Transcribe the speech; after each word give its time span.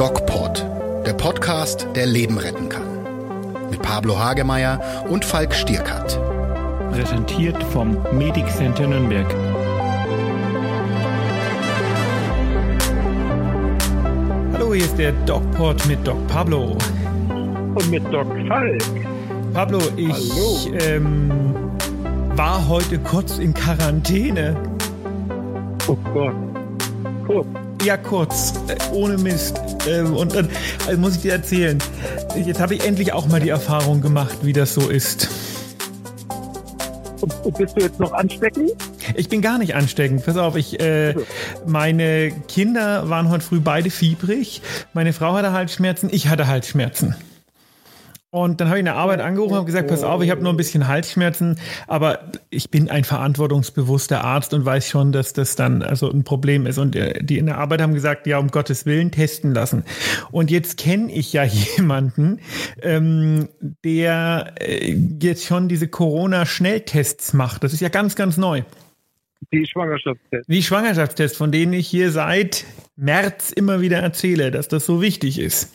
DocPod, 0.00 0.64
der 1.04 1.12
Podcast, 1.12 1.86
der 1.94 2.06
Leben 2.06 2.38
retten 2.38 2.70
kann. 2.70 3.04
Mit 3.70 3.82
Pablo 3.82 4.18
Hagemeyer 4.18 5.04
und 5.10 5.26
Falk 5.26 5.52
Stierkat. 5.52 6.18
Präsentiert 6.90 7.62
vom 7.64 7.98
Medic 8.10 8.48
Center 8.48 8.86
Nürnberg. 8.86 9.26
Hallo, 14.54 14.72
hier 14.72 14.86
ist 14.86 14.96
der 14.96 15.12
DocPod 15.26 15.86
mit 15.86 16.06
Doc 16.06 16.26
Pablo. 16.28 16.78
Und 17.74 17.90
mit 17.90 18.02
Doc 18.10 18.26
Falk. 18.48 18.82
Pablo, 19.52 19.80
ich 19.98 20.72
ähm, 20.82 21.30
war 22.36 22.66
heute 22.68 22.98
kurz 23.00 23.36
in 23.36 23.52
Quarantäne. 23.52 24.56
Oh 25.86 25.96
Gott. 26.14 26.32
Kurz. 27.26 27.59
Ja, 27.84 27.96
kurz, 27.96 28.52
äh, 28.68 28.76
ohne 28.92 29.16
Mist. 29.16 29.58
Ähm, 29.88 30.14
und 30.14 30.34
dann 30.34 30.50
also 30.86 31.00
muss 31.00 31.16
ich 31.16 31.22
dir 31.22 31.32
erzählen. 31.32 31.78
Jetzt 32.36 32.60
habe 32.60 32.74
ich 32.74 32.86
endlich 32.86 33.14
auch 33.14 33.26
mal 33.26 33.40
die 33.40 33.48
Erfahrung 33.48 34.02
gemacht, 34.02 34.38
wie 34.42 34.52
das 34.52 34.74
so 34.74 34.90
ist. 34.90 35.28
Und, 37.22 37.34
und 37.44 37.56
bist 37.56 37.76
du 37.76 37.80
jetzt 37.80 37.98
noch 37.98 38.12
ansteckend? 38.12 38.72
Ich 39.14 39.28
bin 39.28 39.40
gar 39.40 39.58
nicht 39.58 39.74
ansteckend. 39.74 40.24
Pass 40.24 40.36
auf, 40.36 40.56
ich, 40.56 40.78
äh, 40.78 41.14
meine 41.66 42.32
Kinder 42.48 43.08
waren 43.08 43.30
heute 43.30 43.44
früh 43.44 43.60
beide 43.60 43.90
fiebrig. 43.90 44.60
Meine 44.92 45.12
Frau 45.14 45.32
hatte 45.32 45.52
Halsschmerzen, 45.52 46.10
ich 46.12 46.28
hatte 46.28 46.46
Halsschmerzen. 46.46 47.14
Und 48.32 48.60
dann 48.60 48.68
habe 48.68 48.78
ich 48.78 48.80
in 48.80 48.84
der 48.84 48.94
Arbeit 48.94 49.20
angerufen 49.20 49.58
und 49.58 49.66
gesagt, 49.66 49.88
pass 49.88 50.04
auf, 50.04 50.22
ich 50.22 50.30
habe 50.30 50.40
nur 50.40 50.52
ein 50.52 50.56
bisschen 50.56 50.86
Halsschmerzen, 50.86 51.58
aber 51.88 52.30
ich 52.48 52.70
bin 52.70 52.88
ein 52.88 53.02
verantwortungsbewusster 53.02 54.22
Arzt 54.22 54.54
und 54.54 54.64
weiß 54.64 54.88
schon, 54.88 55.10
dass 55.10 55.32
das 55.32 55.56
dann 55.56 55.82
also 55.82 56.08
ein 56.08 56.22
Problem 56.22 56.64
ist. 56.64 56.78
Und 56.78 56.94
äh, 56.94 57.24
die 57.24 57.38
in 57.38 57.46
der 57.46 57.58
Arbeit 57.58 57.82
haben 57.82 57.92
gesagt, 57.92 58.28
ja, 58.28 58.38
um 58.38 58.48
Gottes 58.48 58.86
Willen 58.86 59.10
testen 59.10 59.52
lassen. 59.52 59.84
Und 60.30 60.52
jetzt 60.52 60.78
kenne 60.78 61.10
ich 61.12 61.32
ja 61.32 61.42
jemanden, 61.76 62.38
ähm, 62.82 63.48
der 63.84 64.54
äh, 64.60 64.94
jetzt 65.20 65.44
schon 65.44 65.68
diese 65.68 65.88
Corona-Schnelltests 65.88 67.32
macht. 67.32 67.64
Das 67.64 67.72
ist 67.72 67.80
ja 67.80 67.88
ganz, 67.88 68.14
ganz 68.14 68.36
neu. 68.36 68.62
Die 69.52 69.66
Schwangerschaftstests. 69.66 70.46
Die 70.46 70.62
Schwangerschaftstests, 70.62 71.36
von 71.36 71.50
denen 71.50 71.72
ich 71.72 71.88
hier 71.88 72.12
seit 72.12 72.64
März 72.94 73.50
immer 73.50 73.80
wieder 73.80 73.98
erzähle, 73.98 74.52
dass 74.52 74.68
das 74.68 74.86
so 74.86 75.02
wichtig 75.02 75.40
ist. 75.40 75.74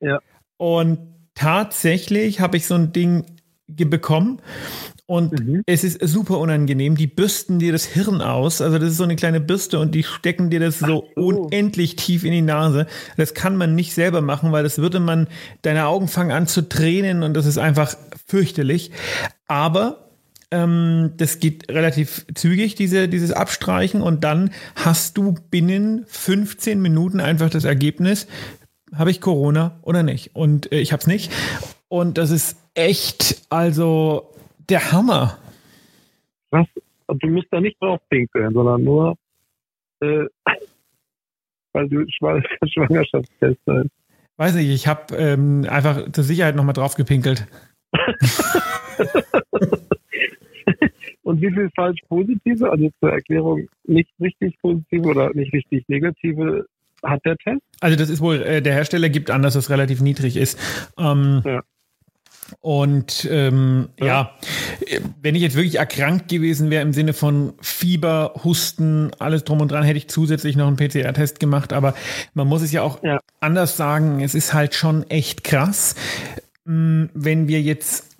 Ja. 0.00 0.18
Und 0.58 1.13
tatsächlich 1.34 2.40
habe 2.40 2.56
ich 2.56 2.66
so 2.66 2.74
ein 2.74 2.92
Ding 2.92 3.24
bekommen 3.66 4.40
und 5.06 5.32
Mhm. 5.32 5.62
es 5.66 5.84
ist 5.84 6.00
super 6.06 6.38
unangenehm. 6.38 6.96
Die 6.96 7.06
bürsten 7.06 7.58
dir 7.58 7.72
das 7.72 7.84
Hirn 7.84 8.22
aus. 8.22 8.60
Also 8.62 8.78
das 8.78 8.90
ist 8.90 8.96
so 8.96 9.04
eine 9.04 9.16
kleine 9.16 9.40
Bürste 9.40 9.78
und 9.78 9.94
die 9.94 10.02
stecken 10.02 10.48
dir 10.48 10.60
das 10.60 10.78
so, 10.78 10.86
so. 11.14 11.22
unendlich 11.22 11.96
tief 11.96 12.24
in 12.24 12.32
die 12.32 12.42
Nase. 12.42 12.86
Das 13.16 13.34
kann 13.34 13.56
man 13.56 13.74
nicht 13.74 13.92
selber 13.94 14.22
machen, 14.22 14.52
weil 14.52 14.62
das 14.62 14.78
würde 14.78 15.00
man, 15.00 15.28
deine 15.62 15.86
Augen 15.86 16.08
fangen 16.08 16.30
an 16.32 16.46
zu 16.46 16.68
tränen 16.68 17.22
und 17.22 17.34
das 17.34 17.44
ist 17.46 17.58
einfach 17.58 17.96
fürchterlich. 18.26 18.92
Aber 19.46 20.08
ähm, 20.50 21.12
das 21.16 21.38
geht 21.38 21.70
relativ 21.70 22.24
zügig, 22.34 22.74
diese, 22.74 23.08
dieses 23.08 23.32
Abstreichen 23.32 24.00
und 24.02 24.24
dann 24.24 24.50
hast 24.76 25.18
du 25.18 25.34
binnen 25.50 26.04
15 26.06 26.80
Minuten 26.80 27.20
einfach 27.20 27.50
das 27.50 27.64
Ergebnis, 27.64 28.26
habe 28.96 29.10
ich 29.10 29.20
Corona 29.20 29.78
oder 29.82 30.02
nicht? 30.02 30.34
Und 30.34 30.72
äh, 30.72 30.80
ich 30.80 30.92
habe 30.92 31.00
es 31.00 31.06
nicht. 31.06 31.32
Und 31.88 32.18
das 32.18 32.30
ist 32.30 32.58
echt, 32.74 33.46
also 33.50 34.32
der 34.68 34.92
Hammer. 34.92 35.38
Was? 36.50 36.66
Und 37.06 37.22
du 37.22 37.28
musst 37.28 37.48
da 37.50 37.60
nicht 37.60 37.80
drauf 37.80 38.00
pinkeln, 38.08 38.52
sondern 38.52 38.82
nur, 38.82 39.16
äh, 40.00 40.24
weil 41.72 41.88
du 41.88 42.04
Schwa 42.08 42.40
Schwangerschaftstest 42.66 43.60
hast. 43.66 43.90
Weiß 44.36 44.54
nicht, 44.56 44.70
ich 44.70 44.88
habe 44.88 45.14
ähm, 45.14 45.64
einfach 45.68 46.10
zur 46.10 46.24
Sicherheit 46.24 46.56
nochmal 46.56 46.72
drauf 46.72 46.96
gepinkelt. 46.96 47.46
Und 51.22 51.40
wie 51.40 51.52
viel 51.52 51.70
falsch 51.74 52.00
positive, 52.08 52.70
also 52.70 52.90
zur 53.00 53.12
Erklärung 53.12 53.66
nicht 53.84 54.10
richtig 54.20 54.58
positive 54.60 55.08
oder 55.08 55.32
nicht 55.34 55.52
richtig 55.54 55.88
negative 55.88 56.66
hat 57.04 57.20
der 57.24 57.36
Test? 57.36 57.60
Also 57.80 57.96
das 57.96 58.08
ist 58.08 58.20
wohl, 58.20 58.42
äh, 58.42 58.62
der 58.62 58.72
Hersteller 58.74 59.08
gibt 59.08 59.30
an, 59.30 59.42
dass 59.42 59.54
es 59.54 59.70
relativ 59.70 60.00
niedrig 60.00 60.36
ist. 60.36 60.58
Ähm, 60.98 61.42
Ja. 61.44 61.62
Und 62.60 63.26
ähm, 63.30 63.88
ja. 63.98 64.06
Ja. 64.06 64.30
wenn 65.22 65.34
ich 65.34 65.40
jetzt 65.42 65.56
wirklich 65.56 65.76
erkrankt 65.76 66.28
gewesen 66.28 66.70
wäre 66.70 66.82
im 66.82 66.92
Sinne 66.92 67.14
von 67.14 67.54
Fieber, 67.60 68.34
Husten, 68.44 69.10
alles 69.18 69.44
drum 69.44 69.60
und 69.62 69.72
dran, 69.72 69.82
hätte 69.82 69.96
ich 69.96 70.08
zusätzlich 70.08 70.54
noch 70.54 70.66
einen 70.66 70.76
PCR-Test 70.76 71.40
gemacht. 71.40 71.72
Aber 71.72 71.94
man 72.34 72.46
muss 72.46 72.60
es 72.62 72.70
ja 72.70 72.82
auch 72.82 73.02
Ja. 73.02 73.18
anders 73.40 73.76
sagen, 73.78 74.20
es 74.20 74.34
ist 74.34 74.52
halt 74.52 74.74
schon 74.74 75.08
echt 75.10 75.42
krass, 75.42 75.94
mh, 76.64 77.08
wenn 77.14 77.48
wir 77.48 77.62
jetzt 77.62 78.13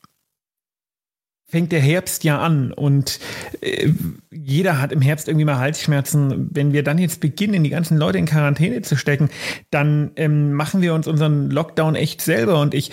fängt 1.54 1.70
der 1.70 1.80
Herbst 1.80 2.24
ja 2.24 2.40
an 2.40 2.72
und 2.72 3.20
äh, 3.60 3.88
jeder 4.32 4.82
hat 4.82 4.90
im 4.90 5.00
Herbst 5.00 5.28
irgendwie 5.28 5.44
mal 5.44 5.60
Halsschmerzen. 5.60 6.48
Wenn 6.50 6.72
wir 6.72 6.82
dann 6.82 6.98
jetzt 6.98 7.20
beginnen, 7.20 7.62
die 7.62 7.70
ganzen 7.70 7.96
Leute 7.96 8.18
in 8.18 8.26
Quarantäne 8.26 8.82
zu 8.82 8.96
stecken, 8.96 9.30
dann 9.70 10.10
ähm, 10.16 10.52
machen 10.54 10.82
wir 10.82 10.94
uns 10.94 11.06
unseren 11.06 11.50
Lockdown 11.50 11.94
echt 11.94 12.22
selber. 12.22 12.60
Und 12.60 12.74
ich 12.74 12.90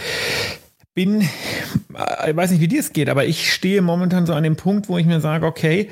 bin, 0.93 1.21
äh, 1.21 2.29
ich 2.29 2.35
weiß 2.35 2.51
nicht, 2.51 2.61
wie 2.61 2.67
dir 2.67 2.81
es 2.81 2.93
geht, 2.93 3.09
aber 3.09 3.25
ich 3.25 3.51
stehe 3.51 3.81
momentan 3.81 4.27
so 4.27 4.35
an 4.35 4.43
dem 4.43 4.57
Punkt, 4.57 4.89
wo 4.89 4.99
ich 4.99 5.07
mir 5.07 5.21
sage, 5.21 5.47
okay, 5.47 5.89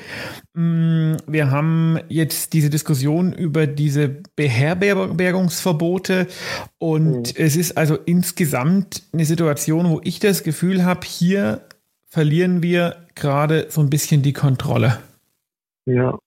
mh, 0.54 1.16
wir 1.26 1.50
haben 1.50 1.98
jetzt 2.08 2.52
diese 2.52 2.70
Diskussion 2.70 3.32
über 3.32 3.66
diese 3.66 4.22
Beherbergungsverbote 4.36 6.28
und 6.78 7.36
es 7.36 7.56
ist 7.56 7.76
also 7.76 7.96
insgesamt 7.96 9.02
eine 9.12 9.24
Situation, 9.24 9.90
wo 9.90 10.00
ich 10.04 10.20
das 10.20 10.44
Gefühl 10.44 10.84
habe, 10.84 11.04
hier 11.04 11.62
verlieren 12.10 12.62
wir 12.62 12.96
gerade 13.14 13.70
so 13.70 13.80
ein 13.80 13.88
bisschen 13.88 14.22
die 14.22 14.32
Kontrolle. 14.32 14.98
Ja. 15.86 16.18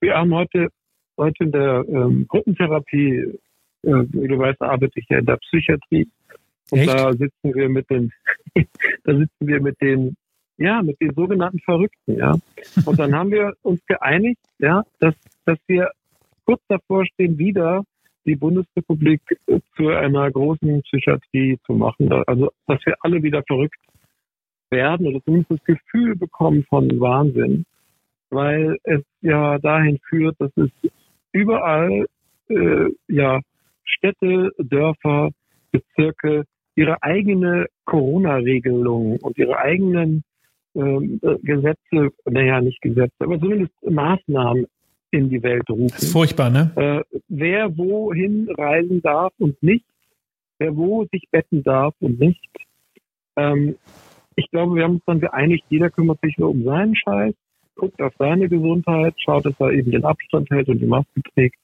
Wir 0.00 0.14
haben 0.14 0.34
heute, 0.34 0.68
heute 1.16 1.44
in 1.44 1.52
der 1.52 1.84
ähm, 1.88 2.26
Gruppentherapie, 2.26 3.38
äh, 3.82 4.04
wie 4.08 4.28
du 4.28 4.38
weißt, 4.38 4.60
arbeite 4.62 4.98
ich 4.98 5.06
ja 5.08 5.18
in 5.18 5.26
der 5.26 5.36
Psychiatrie. 5.36 6.08
Und 6.70 6.78
Echt? 6.80 6.88
da 6.88 7.12
sitzen 7.12 7.54
wir 7.54 7.68
mit 7.68 7.88
den, 7.90 8.12
da 9.04 9.16
sitzen 9.16 9.46
wir 9.46 9.60
mit 9.60 9.80
den, 9.80 10.16
ja, 10.56 10.82
mit 10.82 11.00
den 11.00 11.14
sogenannten 11.14 11.60
Verrückten, 11.60 12.16
ja. 12.16 12.34
Und 12.86 12.98
dann 12.98 13.14
haben 13.14 13.30
wir 13.30 13.52
uns 13.62 13.84
geeinigt, 13.86 14.40
ja, 14.58 14.82
dass, 15.00 15.14
dass 15.44 15.58
wir 15.66 15.90
kurz 16.46 16.62
davor 16.68 17.04
stehen, 17.06 17.38
wieder 17.38 17.84
die 18.24 18.36
Bundesrepublik 18.36 19.20
äh, 19.46 19.60
zu 19.76 19.88
einer 19.88 20.30
großen 20.30 20.82
Psychiatrie 20.82 21.58
zu 21.66 21.74
machen. 21.74 22.10
Also, 22.26 22.50
dass 22.66 22.84
wir 22.86 22.96
alle 23.00 23.22
wieder 23.22 23.42
verrückt 23.46 23.78
werden 24.70 25.06
oder 25.06 25.22
zumindest 25.24 25.52
das 25.52 25.64
Gefühl 25.64 26.16
bekommen 26.16 26.64
von 26.68 26.88
Wahnsinn, 27.00 27.64
weil 28.30 28.78
es 28.84 29.02
ja 29.20 29.58
dahin 29.58 29.98
führt, 30.08 30.36
dass 30.38 30.50
es 30.56 30.70
überall 31.32 32.06
äh, 32.48 32.88
ja 33.08 33.40
Städte, 33.84 34.50
Dörfer, 34.58 35.30
Bezirke 35.70 36.44
ihre 36.74 37.02
eigene 37.02 37.66
Corona-Regelung 37.84 39.18
und 39.18 39.38
ihre 39.38 39.58
eigenen 39.58 40.22
ähm, 40.74 41.20
äh, 41.22 41.36
Gesetze, 41.42 42.12
naja, 42.26 42.60
nicht 42.60 42.80
Gesetze, 42.82 43.14
aber 43.20 43.40
zumindest 43.40 43.72
Maßnahmen 43.82 44.66
in 45.10 45.30
die 45.30 45.42
Welt 45.42 45.68
rufen 45.70 45.88
Das 45.88 46.02
ist 46.02 46.12
furchtbar, 46.12 46.50
ne? 46.50 46.72
äh, 46.76 47.18
wer 47.28 47.76
wohin 47.76 48.48
reisen 48.58 49.00
darf 49.00 49.32
und 49.38 49.62
nicht, 49.62 49.86
wer 50.58 50.76
wo 50.76 51.06
sich 51.12 51.28
betten 51.30 51.62
darf 51.62 51.94
und 52.00 52.20
nicht. 52.20 52.50
Ähm, 53.36 53.76
ich 54.36 54.50
glaube, 54.50 54.76
wir 54.76 54.84
haben 54.84 54.96
uns 54.96 55.04
dann 55.06 55.20
geeinigt, 55.20 55.64
jeder 55.68 55.90
kümmert 55.90 56.20
sich 56.22 56.36
nur 56.38 56.50
um 56.50 56.62
seinen 56.64 56.94
Scheiß, 56.94 57.34
guckt 57.74 58.00
auf 58.00 58.12
seine 58.18 58.48
Gesundheit, 58.48 59.14
schaut, 59.18 59.46
dass 59.46 59.54
er 59.58 59.72
eben 59.72 59.90
den 59.90 60.04
Abstand 60.04 60.48
hält 60.50 60.68
und 60.68 60.78
die 60.78 60.86
Maske 60.86 61.22
trägt 61.34 61.56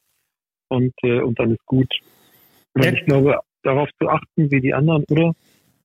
und, 0.69 0.93
äh, 1.03 1.21
und 1.21 1.39
dann 1.39 1.53
ist 1.53 1.65
gut. 1.67 1.93
Und 2.75 2.85
Ja. 2.85 2.93
ich 2.93 3.05
glaube, 3.05 3.39
darauf 3.63 3.89
zu 4.01 4.09
achten, 4.09 4.51
wie 4.51 4.61
die 4.61 4.75
anderen, 4.75 5.05
oder? 5.11 5.33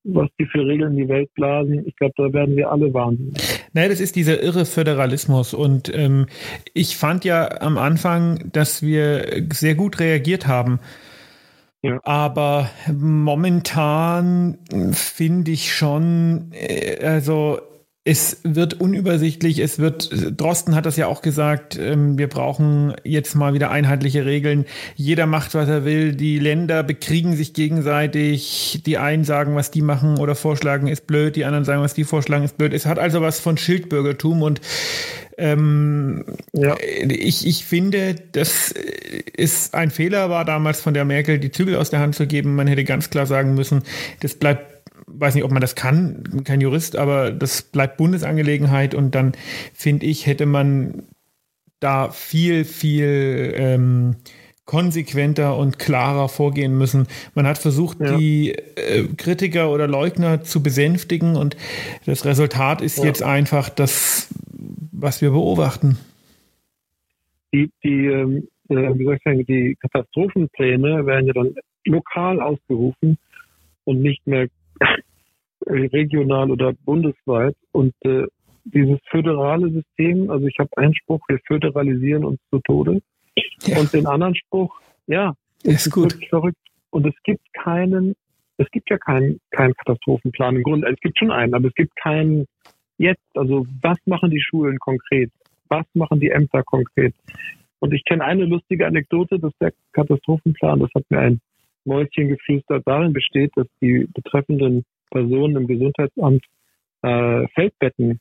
Was 0.09 0.29
die 0.39 0.45
für 0.45 0.65
Regeln 0.65 0.93
in 0.93 0.99
die 0.99 1.09
Welt 1.09 1.33
blasen, 1.33 1.85
ich 1.85 1.95
glaube, 1.97 2.13
da 2.15 2.31
werden 2.31 2.55
wir 2.55 2.71
alle 2.71 2.93
wahnsinnig. 2.93 3.35
Naja, 3.73 3.89
das 3.89 3.99
ist 3.99 4.15
dieser 4.15 4.41
irre 4.41 4.65
Föderalismus. 4.65 5.53
Und 5.53 5.93
ähm, 5.93 6.27
ich 6.73 6.95
fand 6.95 7.25
ja 7.25 7.59
am 7.61 7.77
Anfang, 7.77 8.49
dass 8.53 8.81
wir 8.81 9.45
sehr 9.51 9.75
gut 9.75 9.99
reagiert 9.99 10.47
haben. 10.47 10.79
Ja. 11.83 11.99
Aber 12.03 12.69
momentan 12.91 14.57
finde 14.93 15.51
ich 15.51 15.73
schon, 15.73 16.51
äh, 16.51 17.05
also 17.05 17.59
es 18.09 18.39
wird 18.43 18.79
unübersichtlich, 18.79 19.59
es 19.59 19.79
wird, 19.79 20.09
Drosten 20.39 20.75
hat 20.75 20.85
das 20.85 20.95
ja 20.95 21.07
auch 21.07 21.21
gesagt, 21.21 21.77
ähm, 21.77 22.17
wir 22.17 22.29
brauchen 22.29 22.95
jetzt 23.03 23.35
mal 23.35 23.53
wieder 23.53 23.69
einheitliche 23.69 24.25
Regeln. 24.25 24.65
Jeder 24.95 25.25
macht, 25.25 25.53
was 25.55 25.67
er 25.67 25.83
will. 25.83 26.15
Die 26.15 26.39
Länder 26.39 26.83
bekriegen 26.83 27.35
sich 27.35 27.53
gegenseitig. 27.53 28.81
Die 28.85 28.97
einen 28.97 29.25
sagen, 29.25 29.55
was 29.55 29.71
die 29.71 29.81
machen 29.81 30.19
oder 30.19 30.35
vorschlagen, 30.35 30.87
ist 30.87 31.05
blöd. 31.05 31.35
Die 31.35 31.43
anderen 31.43 31.65
sagen, 31.65 31.81
was 31.81 31.95
die 31.95 32.05
vorschlagen, 32.05 32.45
ist 32.45 32.57
blöd. 32.57 32.71
Es 32.73 32.85
hat 32.85 32.97
also 32.97 33.19
was 33.19 33.41
von 33.41 33.57
Schildbürgertum 33.57 34.41
und 34.41 34.61
Ähm, 35.37 36.25
ja. 36.53 36.75
ich, 36.79 37.45
ich 37.45 37.63
finde, 37.65 38.15
dass 38.31 38.73
es 39.35 39.73
ein 39.73 39.91
Fehler 39.91 40.29
war 40.29 40.45
damals 40.45 40.81
von 40.81 40.93
der 40.93 41.05
Merkel, 41.05 41.37
die 41.37 41.51
Zügel 41.51 41.75
aus 41.75 41.91
der 41.91 41.99
Hand 41.99 42.15
zu 42.15 42.25
geben. 42.25 42.55
Man 42.55 42.67
hätte 42.67 42.83
ganz 42.83 43.09
klar 43.09 43.27
sagen 43.27 43.53
müssen, 43.53 43.83
das 44.19 44.35
bleibt 44.35 44.77
weiß 45.07 45.35
nicht, 45.35 45.45
ob 45.45 45.51
man 45.51 45.61
das 45.61 45.75
kann, 45.75 46.43
kein 46.43 46.59
Jurist, 46.59 46.97
aber 46.97 47.31
das 47.31 47.61
bleibt 47.61 47.97
Bundesangelegenheit 47.97 48.93
und 48.93 49.15
dann 49.15 49.31
finde 49.73 50.05
ich, 50.05 50.25
hätte 50.25 50.45
man 50.45 51.03
da 51.79 52.09
viel, 52.11 52.65
viel 52.65 53.53
ähm, 53.55 54.15
konsequenter 54.65 55.55
und 55.57 55.79
klarer 55.79 56.27
vorgehen 56.27 56.77
müssen. 56.77 57.07
Man 57.33 57.47
hat 57.47 57.57
versucht, 57.57 58.01
ja. 58.01 58.17
die 58.17 58.51
äh, 58.51 59.07
Kritiker 59.15 59.71
oder 59.71 59.87
Leugner 59.87 60.43
zu 60.43 60.61
besänftigen 60.61 61.35
und 61.35 61.55
das 62.05 62.25
Resultat 62.25 62.81
ist 62.81 62.97
ja. 62.97 63.05
jetzt 63.05 63.23
einfach 63.23 63.69
das, 63.69 64.27
was 64.99 65.21
wir 65.21 65.31
beobachten. 65.31 65.97
Die, 67.53 67.71
die 67.83 68.07
ähm, 68.07 68.47
äh, 68.69 68.97
wie 68.97 69.05
soll 69.05 69.15
ich 69.15 69.23
sagen, 69.23 69.45
die 69.45 69.77
Katastrophenpläne 69.79 71.05
werden 71.05 71.27
ja 71.27 71.33
dann 71.33 71.55
lokal 71.85 72.41
ausgerufen 72.41 73.17
und 73.85 74.01
nicht 74.01 74.25
mehr 74.27 74.47
regional 75.65 76.51
oder 76.51 76.73
bundesweit. 76.73 77.55
Und 77.71 77.93
äh, 78.03 78.25
dieses 78.65 78.99
föderale 79.09 79.71
System, 79.71 80.29
also 80.29 80.45
ich 80.45 80.57
habe 80.59 80.69
einen 80.77 80.95
Spruch, 80.95 81.21
wir 81.27 81.39
föderalisieren 81.45 82.25
uns 82.25 82.39
zu 82.49 82.59
Tode. 82.59 83.01
Ja. 83.63 83.79
Und 83.79 83.93
den 83.93 84.05
anderen 84.05 84.35
Spruch, 84.35 84.79
ja, 85.07 85.33
ist, 85.63 85.87
ist 85.87 85.93
gut. 85.93 86.17
verrückt. 86.29 86.57
Und 86.89 87.05
es 87.05 87.15
gibt 87.23 87.41
keinen, 87.53 88.15
es 88.57 88.69
gibt 88.71 88.89
ja 88.89 88.97
keinen, 88.97 89.39
keinen 89.51 89.73
Katastrophenplan 89.75 90.57
im 90.57 90.63
Grunde. 90.63 90.87
Es 90.89 90.99
gibt 90.99 91.17
schon 91.17 91.31
einen, 91.31 91.53
aber 91.53 91.67
es 91.67 91.73
gibt 91.75 91.95
keinen 91.95 92.45
jetzt. 92.97 93.35
Also 93.35 93.65
was 93.81 93.97
machen 94.05 94.31
die 94.31 94.41
Schulen 94.41 94.79
konkret? 94.79 95.31
Was 95.69 95.85
machen 95.93 96.19
die 96.19 96.29
Ämter 96.29 96.63
konkret? 96.63 97.13
Und 97.79 97.93
ich 97.93 98.03
kenne 98.05 98.23
eine 98.23 98.45
lustige 98.45 98.87
Anekdote, 98.87 99.39
dass 99.39 99.53
der 99.59 99.73
Katastrophenplan, 99.93 100.79
das 100.79 100.89
hat 100.95 101.03
mir 101.09 101.19
ein 101.19 101.41
Mäuschen 101.85 102.29
geflüstert, 102.29 102.83
darin 102.85 103.13
besteht, 103.13 103.51
dass 103.55 103.67
die 103.81 104.07
betreffenden 104.13 104.83
Personen 105.11 105.55
im 105.55 105.67
Gesundheitsamt 105.67 106.43
äh, 107.03 107.47
Feldbetten 107.49 108.19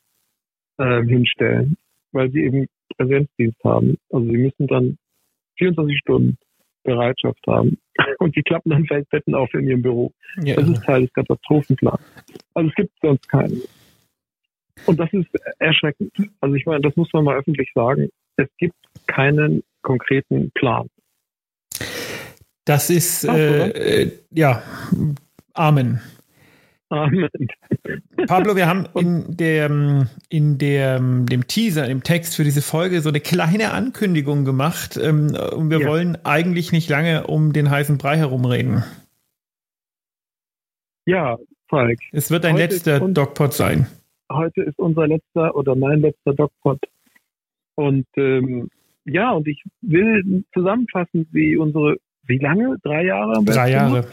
äh, 0.78 1.02
hinstellen, 1.02 1.76
weil 2.12 2.30
sie 2.30 2.44
eben 2.44 2.66
Präsenzdienst 2.96 3.62
haben. 3.64 3.96
Also 4.10 4.26
sie 4.26 4.36
müssen 4.36 4.66
dann 4.66 4.98
24 5.58 5.98
Stunden 5.98 6.38
Bereitschaft 6.86 7.44
haben. 7.46 7.78
Und 8.18 8.36
die 8.36 8.42
klappen 8.42 8.70
dann 8.70 8.86
Feldbetten 8.86 9.34
auf 9.34 9.52
in 9.54 9.66
ihrem 9.66 9.82
Büro. 9.82 10.12
Ja. 10.42 10.56
Das 10.56 10.68
ist 10.68 10.84
Teil 10.84 11.02
des 11.02 11.12
Katastrophenplans. 11.12 12.00
Also 12.54 12.68
es 12.68 12.74
gibt 12.74 12.92
sonst 13.02 13.28
keinen. 13.28 13.60
Und 14.84 15.00
das 15.00 15.12
ist 15.12 15.28
erschreckend. 15.58 16.12
Also 16.40 16.54
ich 16.54 16.66
meine, 16.66 16.82
das 16.82 16.94
muss 16.96 17.12
man 17.12 17.24
mal 17.24 17.36
öffentlich 17.36 17.70
sagen. 17.74 18.08
Es 18.36 18.48
gibt 18.58 18.76
keinen 19.06 19.62
konkreten 19.82 20.50
Plan. 20.52 20.88
Das 22.64 22.90
ist, 22.90 23.24
äh, 23.24 23.68
äh, 23.68 24.12
ja, 24.32 24.62
Amen. 25.56 26.00
Amen. 26.88 27.28
Pablo, 28.28 28.54
wir 28.54 28.68
haben 28.68 28.86
in, 28.94 29.36
der, 29.36 30.08
in 30.28 30.58
der, 30.58 31.00
dem 31.00 31.46
Teaser, 31.46 31.88
im 31.88 32.02
Text 32.02 32.36
für 32.36 32.44
diese 32.44 32.62
Folge 32.62 33.00
so 33.00 33.08
eine 33.08 33.20
kleine 33.20 33.72
Ankündigung 33.72 34.44
gemacht 34.44 34.96
ähm, 34.96 35.34
und 35.34 35.70
wir 35.70 35.80
ja. 35.80 35.88
wollen 35.88 36.16
eigentlich 36.24 36.72
nicht 36.72 36.88
lange 36.88 37.26
um 37.26 37.52
den 37.52 37.70
heißen 37.70 37.98
Brei 37.98 38.18
herumreden. 38.18 38.84
Ja, 41.06 41.38
Falk. 41.68 41.98
Es 42.12 42.30
wird 42.30 42.44
ein 42.44 42.56
letzter 42.56 43.00
DocPod 43.00 43.52
sein. 43.52 43.86
Heute 44.30 44.62
ist 44.62 44.78
unser 44.78 45.06
letzter 45.06 45.54
oder 45.54 45.74
mein 45.76 46.00
letzter 46.00 46.34
DocPod. 46.34 46.80
Und 47.76 48.06
ähm, 48.16 48.68
ja, 49.04 49.30
und 49.32 49.46
ich 49.46 49.62
will 49.82 50.44
zusammenfassen, 50.52 51.28
wie 51.30 51.56
unsere, 51.56 51.96
wie 52.26 52.38
lange? 52.38 52.76
Drei 52.82 53.04
Jahre? 53.04 53.44
Drei 53.44 53.70
Jahre. 53.70 54.06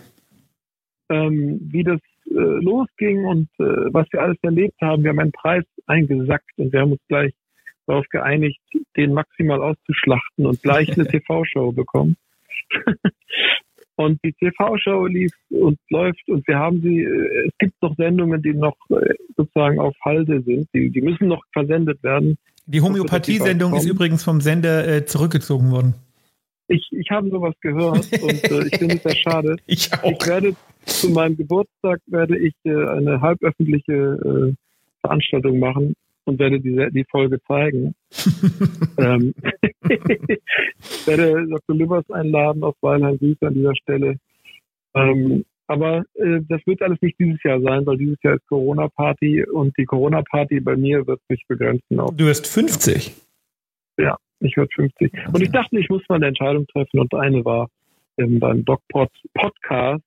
Ähm, 1.09 1.59
wie 1.71 1.83
das 1.83 1.99
äh, 2.29 2.63
losging 2.63 3.25
und 3.25 3.49
äh, 3.59 3.93
was 3.93 4.07
wir 4.11 4.21
alles 4.21 4.37
erlebt 4.41 4.79
haben. 4.81 5.03
Wir 5.03 5.09
haben 5.09 5.19
einen 5.19 5.31
Preis 5.31 5.65
eingesackt 5.87 6.51
und 6.57 6.71
wir 6.71 6.81
haben 6.81 6.91
uns 6.93 7.01
gleich 7.07 7.33
darauf 7.85 8.07
geeinigt, 8.09 8.61
den 8.95 9.13
maximal 9.13 9.61
auszuschlachten 9.61 10.45
und 10.45 10.61
gleich 10.61 10.93
eine 10.93 11.07
TV-Show 11.07 11.71
bekommen. 11.71 12.15
Und 13.95 14.19
die 14.23 14.33
TV-Show 14.33 15.05
lief 15.05 15.31
und 15.49 15.77
läuft 15.89 16.27
und 16.27 16.47
wir 16.47 16.57
haben 16.57 16.81
sie, 16.81 17.01
äh, 17.01 17.47
es 17.47 17.57
gibt 17.59 17.81
noch 17.81 17.95
Sendungen, 17.95 18.41
die 18.41 18.53
noch 18.53 18.75
äh, 18.89 19.13
sozusagen 19.37 19.79
auf 19.79 19.95
Halde 20.03 20.41
sind, 20.41 20.67
die, 20.73 20.89
die 20.89 21.01
müssen 21.01 21.27
noch 21.27 21.43
versendet 21.51 22.01
werden. 22.03 22.37
Die 22.65 22.81
Homöopathie-Sendung 22.81 23.75
ist 23.75 23.85
übrigens 23.85 24.23
vom 24.23 24.41
Sender 24.41 24.87
äh, 24.87 25.05
zurückgezogen 25.05 25.71
worden. 25.71 25.95
Ich, 26.67 26.87
ich 26.91 27.11
habe 27.11 27.29
sowas 27.29 27.53
gehört 27.61 28.07
und 28.21 28.51
äh, 28.51 28.67
ich 28.67 28.77
finde 28.77 28.95
es 28.95 29.03
sehr 29.03 29.15
schade. 29.15 29.57
ich 29.67 29.93
auch. 29.93 30.11
Ich 30.11 30.27
werde 30.27 30.55
zu 30.85 31.09
meinem 31.09 31.37
Geburtstag 31.37 31.99
werde 32.07 32.37
ich 32.37 32.53
äh, 32.63 32.71
eine 32.71 33.21
halböffentliche 33.21 33.93
äh, 33.93 34.53
Veranstaltung 35.01 35.59
machen 35.59 35.95
und 36.25 36.39
werde 36.39 36.59
die, 36.59 36.87
die 36.91 37.05
Folge 37.09 37.41
zeigen. 37.47 37.95
ähm, 38.97 39.33
ich 39.89 41.07
werde 41.07 41.47
Dr. 41.47 41.75
Lübbers 41.75 42.09
einladen 42.09 42.63
aus 42.63 42.75
Weilheim. 42.81 43.17
Grüße 43.17 43.47
an 43.47 43.53
dieser 43.53 43.75
Stelle. 43.75 44.17
Ähm, 44.95 45.45
aber 45.67 46.03
äh, 46.15 46.41
das 46.47 46.61
wird 46.65 46.81
alles 46.81 47.01
nicht 47.01 47.17
dieses 47.19 47.41
Jahr 47.43 47.61
sein, 47.61 47.85
weil 47.85 47.97
dieses 47.97 48.17
Jahr 48.21 48.35
ist 48.35 48.45
Corona-Party 48.47 49.45
und 49.45 49.75
die 49.77 49.85
Corona-Party 49.85 50.59
bei 50.59 50.75
mir 50.75 51.05
wird 51.07 51.21
sich 51.29 51.43
begrenzen. 51.47 51.99
Auf, 51.99 52.15
du 52.15 52.25
wirst 52.25 52.47
50? 52.47 53.13
Ja, 53.97 54.17
ich 54.39 54.57
werde 54.57 54.69
50. 54.75 55.11
Und 55.33 55.41
ich 55.41 55.51
dachte, 55.51 55.79
ich 55.79 55.89
muss 55.89 56.01
mal 56.09 56.15
eine 56.15 56.27
Entscheidung 56.27 56.67
treffen 56.67 56.99
und 56.99 57.13
eine 57.13 57.43
war 57.45 57.69
ähm, 58.17 58.39
beim 58.39 58.65
DocPod 58.65 59.09
Podcast 59.33 60.03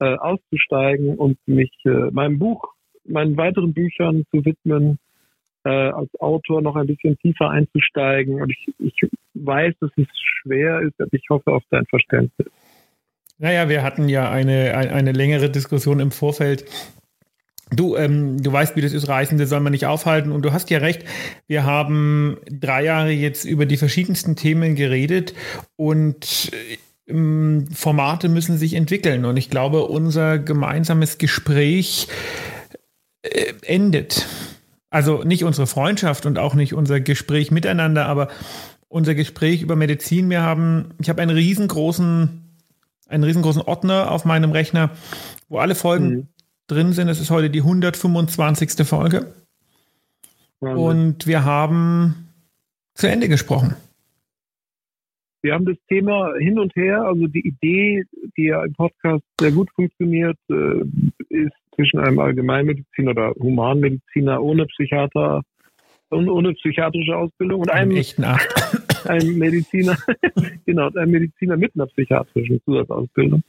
äh, 0.00 0.16
auszusteigen 0.16 1.16
und 1.16 1.38
mich 1.46 1.72
äh, 1.84 2.10
meinem 2.10 2.38
Buch, 2.38 2.64
meinen 3.04 3.36
weiteren 3.36 3.72
Büchern 3.72 4.24
zu 4.30 4.44
widmen, 4.44 4.98
äh, 5.64 5.68
als 5.68 6.08
Autor 6.20 6.62
noch 6.62 6.76
ein 6.76 6.86
bisschen 6.86 7.18
tiefer 7.18 7.50
einzusteigen. 7.50 8.40
Und 8.40 8.50
ich, 8.50 8.74
ich 8.78 9.10
weiß, 9.34 9.74
dass 9.80 9.90
es 9.96 10.06
schwer 10.14 10.80
ist, 10.80 11.00
aber 11.00 11.12
ich 11.12 11.28
hoffe 11.30 11.52
auf 11.52 11.62
dein 11.70 11.86
Verständnis. 11.86 12.48
Naja, 13.38 13.68
wir 13.68 13.82
hatten 13.82 14.08
ja 14.08 14.30
eine, 14.30 14.76
eine 14.76 15.12
längere 15.12 15.48
Diskussion 15.50 15.98
im 15.98 16.10
Vorfeld. 16.10 16.64
Du, 17.74 17.96
ähm, 17.96 18.42
du 18.42 18.52
weißt, 18.52 18.76
wie 18.76 18.80
das 18.80 18.92
ist, 18.92 19.08
Reisende 19.08 19.46
soll 19.46 19.60
man 19.60 19.72
nicht 19.72 19.86
aufhalten. 19.86 20.32
Und 20.32 20.44
du 20.44 20.52
hast 20.52 20.70
ja 20.70 20.78
recht, 20.78 21.04
wir 21.46 21.64
haben 21.64 22.38
drei 22.50 22.84
Jahre 22.84 23.10
jetzt 23.10 23.44
über 23.44 23.64
die 23.64 23.76
verschiedensten 23.76 24.36
Themen 24.36 24.74
geredet 24.74 25.34
und 25.76 26.50
ähm, 27.06 27.66
Formate 27.72 28.28
müssen 28.28 28.58
sich 28.58 28.74
entwickeln. 28.74 29.24
Und 29.24 29.36
ich 29.36 29.50
glaube, 29.50 29.86
unser 29.86 30.38
gemeinsames 30.38 31.18
Gespräch 31.18 32.08
äh, 33.22 33.52
endet. 33.62 34.26
Also 34.90 35.22
nicht 35.22 35.44
unsere 35.44 35.68
Freundschaft 35.68 36.26
und 36.26 36.38
auch 36.38 36.54
nicht 36.54 36.74
unser 36.74 37.00
Gespräch 37.00 37.52
miteinander, 37.52 38.06
aber 38.06 38.28
unser 38.88 39.14
Gespräch 39.14 39.62
über 39.62 39.76
Medizin. 39.76 40.28
Wir 40.30 40.42
haben, 40.42 40.90
ich 41.00 41.08
habe 41.08 41.22
einen 41.22 41.36
riesengroßen, 41.36 42.42
einen 43.08 43.24
riesengroßen 43.24 43.62
Ordner 43.62 44.10
auf 44.10 44.24
meinem 44.24 44.50
Rechner, 44.50 44.90
wo 45.48 45.58
alle 45.58 45.76
Folgen 45.76 46.08
mhm. 46.08 46.28
drin 46.66 46.92
sind. 46.92 47.08
Es 47.08 47.20
ist 47.20 47.30
heute 47.30 47.50
die 47.50 47.60
125. 47.60 48.86
Folge. 48.86 49.32
Mhm. 50.60 50.68
Und 50.68 51.26
wir 51.28 51.44
haben 51.44 52.28
zu 52.94 53.08
Ende 53.08 53.28
gesprochen. 53.28 53.76
Wir 55.42 55.54
haben 55.54 55.64
das 55.64 55.76
Thema 55.88 56.34
hin 56.38 56.58
und 56.58 56.74
her, 56.76 57.02
also 57.02 57.26
die 57.26 57.46
Idee, 57.46 58.04
die 58.36 58.46
ja 58.46 58.62
im 58.62 58.74
Podcast 58.74 59.24
sehr 59.40 59.52
gut 59.52 59.70
funktioniert, 59.70 60.36
äh, 60.50 60.82
ist 61.30 61.59
zwischen 61.80 61.98
einem 62.00 62.18
Allgemeinmediziner 62.18 63.12
oder 63.12 63.34
Humanmediziner 63.38 64.42
ohne 64.42 64.66
Psychiater, 64.66 65.42
ohne 66.10 66.52
psychiatrische 66.52 67.16
Ausbildung 67.16 67.62
und 67.62 67.70
einem 67.70 67.96
echten 67.96 68.24
Acht. 68.24 68.48
einem 69.08 69.38
Mediziner, 69.38 69.96
genau, 70.66 70.90
einem 70.90 71.12
Mediziner 71.12 71.56
mit 71.56 71.72
einer 71.74 71.86
psychiatrischen 71.86 72.60
Zusatzausbildung. 72.64 73.42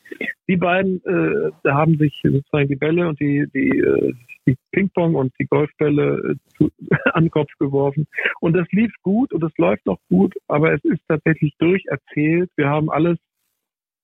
Die 0.47 0.55
beiden 0.55 1.03
äh, 1.05 1.51
da 1.63 1.73
haben 1.73 1.97
sich 1.97 2.17
sozusagen 2.23 2.69
die 2.69 2.77
Bälle 2.77 3.09
und 3.09 3.19
die, 3.19 3.45
die, 3.53 3.79
äh, 3.79 4.13
die 4.47 4.55
Ping-Pong 4.71 5.15
und 5.15 5.33
die 5.39 5.45
Golfbälle 5.45 6.31
äh, 6.31 6.55
zu, 6.55 6.71
an 7.13 7.25
den 7.25 7.31
Kopf 7.31 7.51
geworfen. 7.59 8.07
Und 8.39 8.53
das 8.53 8.67
lief 8.71 8.93
gut 9.03 9.33
und 9.33 9.43
es 9.43 9.57
läuft 9.57 9.85
noch 9.85 9.99
gut, 10.09 10.33
aber 10.47 10.73
es 10.73 10.83
ist 10.85 11.01
tatsächlich 11.09 11.53
durcherzählt. 11.59 12.49
Wir 12.55 12.69
haben 12.69 12.89
alles, 12.89 13.17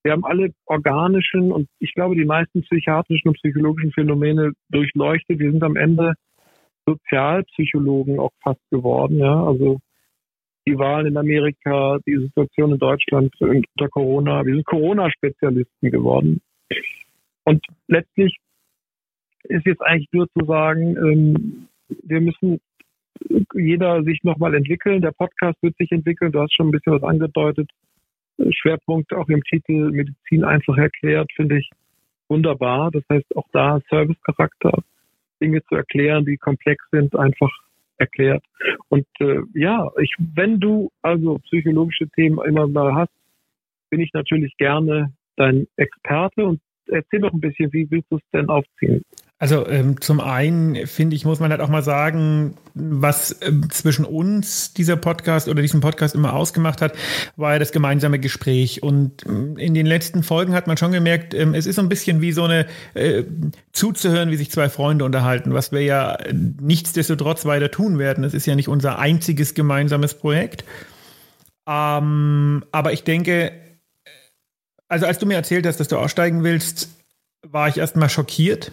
wir 0.08 0.14
haben 0.14 0.24
alle 0.24 0.54
organischen 0.68 1.52
und 1.52 1.68
ich 1.80 1.94
glaube 1.94 2.16
die 2.16 2.24
meisten 2.24 2.62
psychiatrischen 2.62 3.28
und 3.28 3.38
psychologischen 3.40 3.92
Phänomene 3.92 4.54
durchleuchtet. 4.70 5.38
Wir 5.38 5.52
sind 5.52 5.62
am 5.64 5.76
Ende 5.76 6.14
Sozialpsychologen 6.86 8.18
auch 8.18 8.32
fast 8.42 8.62
geworden, 8.72 9.18
ja. 9.18 9.44
Also 9.44 9.80
die 10.66 10.78
Wahlen 10.78 11.08
in 11.08 11.18
Amerika, 11.18 12.00
die 12.08 12.16
Situation 12.20 12.72
in 12.72 12.78
Deutschland 12.78 13.36
unter 13.42 13.90
Corona. 13.90 14.46
Wir 14.46 14.56
sind 14.56 14.66
Corona-Spezialisten 14.66 15.92
geworden. 15.92 16.40
Und 17.44 17.66
letztlich 17.90 18.38
ist 19.44 19.66
jetzt 19.66 19.82
eigentlich 19.82 20.14
nur 20.14 20.30
zu 20.30 20.46
sagen, 20.46 20.96
ähm, 20.96 21.68
wir 21.90 22.22
müssen 22.22 22.62
jeder 23.56 24.04
sich 24.04 24.24
nochmal 24.24 24.56
entwickeln. 24.56 25.02
Der 25.02 25.12
Podcast 25.12 25.62
wird 25.62 25.76
sich 25.76 25.92
entwickeln. 25.92 26.32
Du 26.32 26.40
hast 26.40 26.56
schon 26.56 26.70
ein 26.70 26.72
bisschen 26.72 26.94
was 26.94 27.04
angedeutet. 27.04 27.70
Schwerpunkt 28.50 29.14
auch 29.14 29.28
im 29.30 29.44
Titel 29.44 29.92
Medizin 29.92 30.44
einfach 30.44 30.78
erklärt, 30.78 31.32
finde 31.36 31.60
ich 31.60 31.70
wunderbar. 32.30 32.92
Das 32.92 33.04
heißt, 33.10 33.36
auch 33.36 33.48
da 33.52 33.80
Servicecharakter, 33.90 34.84
Dinge 35.42 35.64
zu 35.66 35.76
erklären, 35.76 36.26
die 36.26 36.38
komplex 36.38 36.84
sind, 36.92 37.16
einfach 37.16 37.52
erklärt. 37.98 38.44
Und 38.90 39.08
äh, 39.20 39.40
ja, 39.54 39.90
ich, 40.00 40.14
wenn 40.36 40.60
du 40.60 40.92
also 41.02 41.40
psychologische 41.46 42.08
Themen 42.10 42.40
immer 42.46 42.68
mal 42.68 42.94
hast, 42.94 43.12
bin 43.90 44.02
ich 44.02 44.14
natürlich 44.14 44.56
gerne 44.58 45.14
dein 45.36 45.68
Experte 45.78 46.46
und 46.46 46.60
erzähl 46.90 47.22
doch 47.22 47.34
ein 47.34 47.40
bisschen, 47.40 47.72
wie 47.74 47.90
willst 47.90 48.08
du 48.12 48.18
es 48.18 48.24
denn 48.34 48.50
aufziehen? 48.50 49.04
Also 49.40 49.68
ähm, 49.68 50.02
zum 50.02 50.20
einen 50.20 50.88
finde 50.88 51.16
ich, 51.16 51.24
muss 51.24 51.40
man 51.40 51.52
halt 51.52 51.62
auch 51.62 51.70
mal 51.70 51.84
sagen, 51.84 52.56
was 52.74 53.40
ähm, 53.44 53.70
zwischen 53.70 54.04
uns 54.04 54.74
dieser 54.74 54.96
Podcast 54.96 55.48
oder 55.48 55.62
diesem 55.62 55.80
Podcast 55.80 56.16
immer 56.16 56.34
ausgemacht 56.34 56.82
hat, 56.82 56.94
war 57.36 57.54
ja 57.54 57.60
das 57.60 57.72
gemeinsame 57.72 58.18
Gespräch. 58.18 58.82
Und 58.82 59.28
ähm, 59.28 59.56
in 59.58 59.76
den 59.76 59.86
letzten 59.86 60.24
Folgen 60.24 60.54
hat 60.54 60.66
man 60.66 60.78
schon 60.78 60.92
gemerkt, 60.92 61.36
ähm, 61.36 61.54
es 61.54 61.68
ist 61.68 61.76
so 61.76 61.84
ein 61.84 61.90
bisschen 61.90 62.20
wie 62.20 62.32
so 62.32 62.46
eine 62.46 62.66
äh, 62.96 63.26
zuzuhören, 63.74 64.32
wie 64.32 64.38
sich 64.38 64.50
zwei 64.50 64.70
Freunde 64.70 65.06
unterhalten, 65.06 65.54
was 65.54 65.72
wir 65.72 65.82
ja 65.82 66.18
nichtsdestotrotz 66.34 67.46
weiter 67.46 67.70
tun 67.70 68.00
werden. 68.00 68.24
Es 68.24 68.34
ist 68.34 68.48
ja 68.48 68.56
nicht 68.56 68.70
unser 68.70 68.98
einziges 68.98 69.54
gemeinsames 69.54 70.16
Projekt. 70.16 70.66
Ähm, 71.68 72.64
aber 72.72 72.92
ich 72.92 73.04
denke, 73.04 73.52
also 74.88 75.06
als 75.06 75.20
du 75.20 75.26
mir 75.26 75.36
erzählt 75.36 75.66
hast, 75.66 75.80
dass 75.80 75.88
du 75.88 75.98
aussteigen 75.98 76.44
willst, 76.44 76.90
war 77.44 77.68
ich 77.68 77.78
erstmal 77.78 78.10
schockiert 78.10 78.72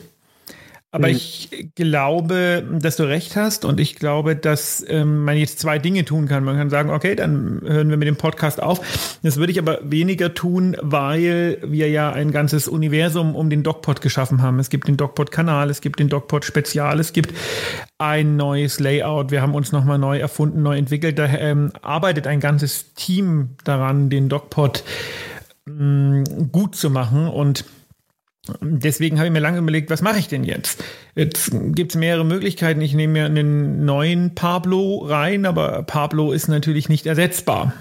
aber 0.94 1.09
mhm. 1.09 1.14
ich 1.14 1.73
glaube, 1.75 2.62
dass 2.71 2.94
du 2.94 3.02
recht 3.02 3.35
hast 3.35 3.64
und 3.64 3.80
ich 3.80 3.97
glaube, 3.97 4.37
dass 4.37 4.85
ähm, 4.87 5.25
man 5.25 5.37
jetzt 5.37 5.59
zwei 5.59 5.80
Dinge 5.80 6.04
tun 6.04 6.28
kann. 6.28 6.44
Man 6.44 6.56
kann 6.56 6.71
sagen, 6.71 6.90
okay, 6.90 7.16
dann 7.16 7.61
hören 7.66 7.90
wir 7.90 7.97
mit 7.97 8.06
dem 8.06 8.14
Podcast 8.14 8.62
auf. 8.62 9.18
Das 9.25 9.37
würde 9.37 9.50
ich 9.50 9.59
aber 9.59 9.80
weniger 9.83 10.35
tun, 10.35 10.76
weil 10.80 11.59
wir 11.64 11.90
ja 11.90 12.12
ein 12.12 12.30
ganzes 12.30 12.68
Universum 12.68 13.35
um 13.35 13.50
den 13.50 13.64
DocPod 13.64 14.02
geschaffen 14.02 14.40
haben. 14.40 14.61
Es 14.61 14.71
gibt 14.71 14.87
den 14.87 14.97
DocPod-Kanal, 14.97 15.68
es 15.68 15.80
gibt 15.80 15.99
den 15.99 16.09
DocPod-Spezial, 16.09 17.00
es 17.00 17.12
gibt 17.12 17.35
ein 17.99 18.37
neues 18.37 18.78
Layout. 18.78 19.33
Wir 19.33 19.42
haben 19.42 19.56
uns 19.56 19.73
nochmal 19.73 19.99
neu 19.99 20.21
erfunden, 20.21 20.62
neu 20.62 20.78
entwickelt. 20.78 21.18
Da 21.18 21.26
ähm, 21.26 21.73
arbeitet 21.83 22.28
ein 22.28 22.38
ganzes 22.38 22.94
Team 22.94 23.56
daran, 23.64 24.11
den 24.11 24.28
DocPod 24.28 24.85
ähm, 25.68 26.25
gut 26.52 26.76
zu 26.76 26.90
machen 26.90 27.28
und 27.28 27.64
Deswegen 28.61 29.16
habe 29.16 29.28
ich 29.28 29.33
mir 29.33 29.40
lange 29.40 29.59
überlegt, 29.59 29.88
was 29.88 30.02
mache 30.02 30.18
ich 30.18 30.28
denn 30.28 30.44
jetzt? 30.44 30.85
Jetzt 31.14 31.50
gibt 31.75 31.92
es 31.92 31.97
mehrere 31.97 32.26
Möglichkeiten. 32.26 32.80
Ich 32.83 32.92
nehme 32.92 33.14
mir 33.14 33.25
einen 33.25 33.87
neuen 33.87 34.35
Pablo 34.35 34.99
rein, 34.99 35.47
aber 35.47 35.83
Pablo 35.85 36.30
ist 36.33 36.49
natürlich 36.49 36.90
nicht 36.90 37.06
ersetzbar. 37.06 37.73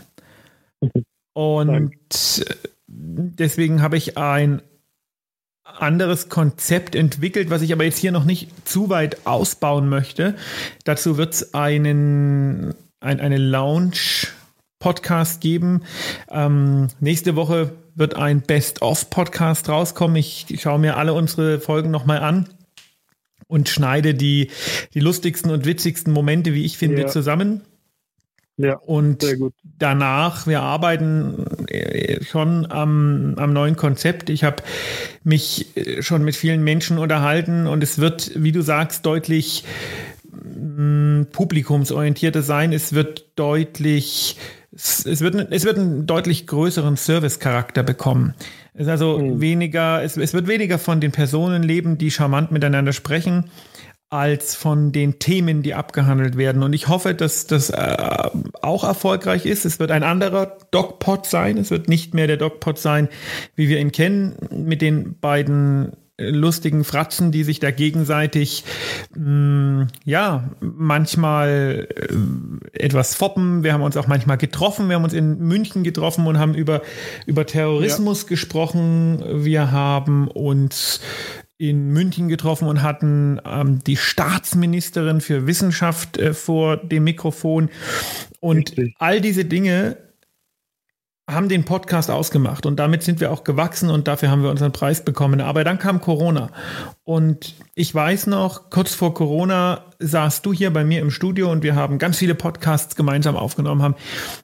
Und 1.34 1.92
deswegen 2.88 3.82
habe 3.82 3.98
ich 3.98 4.18
ein 4.18 4.62
anderes 5.66 6.30
Konzept 6.30 6.96
entwickelt, 6.96 7.50
was 7.50 7.62
ich 7.62 7.74
aber 7.74 7.84
jetzt 7.84 7.98
hier 7.98 8.12
noch 8.12 8.25
nicht 8.25 8.50
zu 8.68 8.90
weit 8.90 9.25
ausbauen 9.25 9.90
möchte. 9.90 10.36
Dazu 10.86 11.18
wird 11.18 11.34
es 11.34 11.54
einen, 11.54 12.74
ein, 13.02 13.20
eine 13.20 13.38
Lounge-Podcast 14.84 15.42
geben. 15.42 15.82
Ähm, 16.30 16.88
nächste 17.00 17.36
Woche 17.36 17.72
wird 17.96 18.16
ein 18.16 18.42
Best-of-Podcast 18.42 19.70
rauskommen. 19.70 20.18
Ich 20.18 20.48
schaue 20.60 20.80
mir 20.80 20.98
alle 20.98 21.13
unsere 21.13 21.60
Folgen 21.60 21.92
nochmal 21.92 22.20
an 22.20 22.50
und 23.48 23.70
schneide 23.70 24.13
die, 24.13 24.50
die 24.94 25.00
lustigsten 25.00 25.52
und 25.52 25.66
witzigsten 25.66 26.12
Momente, 26.12 26.54
wie 26.54 26.66
ich 26.66 26.78
finde, 26.78 27.04
ja. 27.04 27.08
zusammen. 27.08 27.62
Ja, 28.58 28.75
und 28.78 29.25
danach, 29.80 30.46
wir 30.46 30.62
arbeiten 30.62 31.68
äh, 31.70 32.24
schon 32.24 32.70
am, 32.70 33.34
am 33.38 33.52
neuen 33.52 33.75
Konzept. 33.75 34.30
Ich 34.30 34.44
habe 34.44 34.62
mich 35.24 35.75
äh, 35.75 36.04
schon 36.04 36.24
mit 36.24 36.36
vielen 36.36 36.63
Menschen 36.63 37.00
unterhalten 37.00 37.66
und 37.66 37.82
es 37.82 37.98
wird, 37.98 38.32
wie 38.36 38.52
du 38.52 38.62
sagst, 38.62 39.08
deutlich 39.08 39.63
mm, 40.32 41.24
publikumsorientierter 41.32 42.44
sein. 42.44 42.74
Es 42.74 42.94
wird 42.94 43.25
deutlich 43.36 44.38
es, 44.75 45.22
wird, 45.22 45.36
es 45.51 45.65
wird 45.65 45.77
einen 45.77 46.06
deutlich 46.06 46.48
größeren 46.48 46.98
Service-Charakter 46.98 47.84
bekommen. 47.84 48.34
Es 48.74 48.82
ist 48.82 48.88
also 48.88 49.20
mhm. 49.20 49.42
weniger, 49.42 50.03
es, 50.03 50.18
es 50.18 50.34
wird 50.34 50.48
weniger 50.48 50.80
von 50.80 51.00
den 51.00 51.12
Personen 51.12 51.63
leben, 51.63 51.98
die 51.98 52.12
charmant 52.12 52.51
miteinander 52.51 52.94
sprechen, 52.94 53.51
als 54.10 54.56
von 54.56 54.92
den 54.92 55.20
Themen, 55.20 55.63
die 55.63 55.74
abgehandelt 55.74 56.38
werden. 56.38 56.63
Und 56.63 56.74
ich 56.74 56.88
hoffe, 56.88 57.13
dass 57.13 57.48
das 57.48 57.70
äh, 57.70 58.30
auch 58.62 58.84
erfolgreich 58.84 59.46
ist. 59.46 59.65
Es 59.65 59.80
wird 59.80 59.92
ein 59.92 60.03
anderer 60.03 60.58
DocPod 60.72 61.25
sein. 61.25 61.58
Es 61.58 61.72
wird 61.72 61.89
nicht 61.89 62.13
mehr 62.13 62.27
der 62.27 62.38
DocPod 62.38 62.77
sein, 62.77 63.10
wie 63.56 63.70
wir 63.70 63.80
ihn 63.80 63.92
kennen, 63.92 64.36
mit 64.51 64.82
den 64.82 65.20
beiden 65.20 65.94
lustigen 66.32 66.84
Fratzen, 66.84 67.32
die 67.32 67.44
sich 67.44 67.60
da 67.60 67.72
gegenseitig 67.72 68.63
mh, 69.15 69.84
mm, 69.84 69.88
ja 70.06 70.50
manchmal 70.60 71.88
äh, 71.96 72.84
etwas 72.84 73.15
foppen. 73.15 73.63
Wir 73.63 73.74
haben 73.74 73.82
uns 73.82 73.98
auch 73.98 74.08
manchmal 74.08 74.38
getroffen. 74.38 74.89
Wir 74.89 74.96
haben 74.96 75.03
uns 75.03 75.13
in 75.13 75.39
München 75.39 75.84
getroffen 75.84 76.27
und 76.27 76.39
haben 76.39 76.56
über 76.56 76.82
über 77.25 77.46
Terrorismus 77.46 78.24
ja. 78.24 78.30
gesprochen. 78.30 79.24
Wir 79.44 79.72
haben 79.72 80.27
uns 80.27 81.00
in 81.58 81.89
München 81.89 82.27
getroffen 82.27 82.68
und 82.68 82.82
hatten 82.82 83.39
ähm, 83.46 83.84
die 83.86 83.96
Staatsministerin 83.96 85.22
für 85.22 85.48
Wissenschaft 85.48 86.18
äh, 86.18 86.34
vor 86.34 86.77
dem 86.77 87.06
Mikrofon. 87.06 87.70
Und 88.39 88.72
Richtig. 88.72 88.96
all 89.00 89.22
diese 89.22 89.46
Dinge 89.46 89.98
haben 91.30 91.48
den 91.48 91.63
Podcast 91.63 92.12
ausgemacht 92.12 92.65
und 92.65 92.77
damit 92.77 93.01
sind 93.01 93.22
wir 93.22 93.32
auch 93.32 93.46
gewachsen 93.46 93.89
und 93.89 94.10
dafür 94.10 94.30
haben 94.30 94.44
wir 94.44 94.50
unseren 94.50 94.74
Preis 94.74 95.06
bekommen. 95.06 95.39
Aber 95.39 95.63
dann 95.63 95.80
kam 95.80 96.01
Corona 96.01 96.50
und 97.06 97.56
ich 97.75 97.96
weiß 97.96 98.27
noch, 98.27 98.70
kurz 98.70 98.94
vor 98.94 99.13
Corona 99.13 99.86
saßt 100.00 100.46
du 100.46 100.51
hier 100.51 100.74
bei 100.74 100.84
mir 100.84 101.00
im 101.00 101.12
Studio 101.12 101.50
und 101.50 101.63
wir 101.63 101.75
haben 101.75 101.98
ganz 101.98 102.18
viele 102.18 102.36
Podcasts 102.36 102.98
gemeinsam 102.98 103.38
aufgenommen, 103.38 103.82
haben 103.82 103.96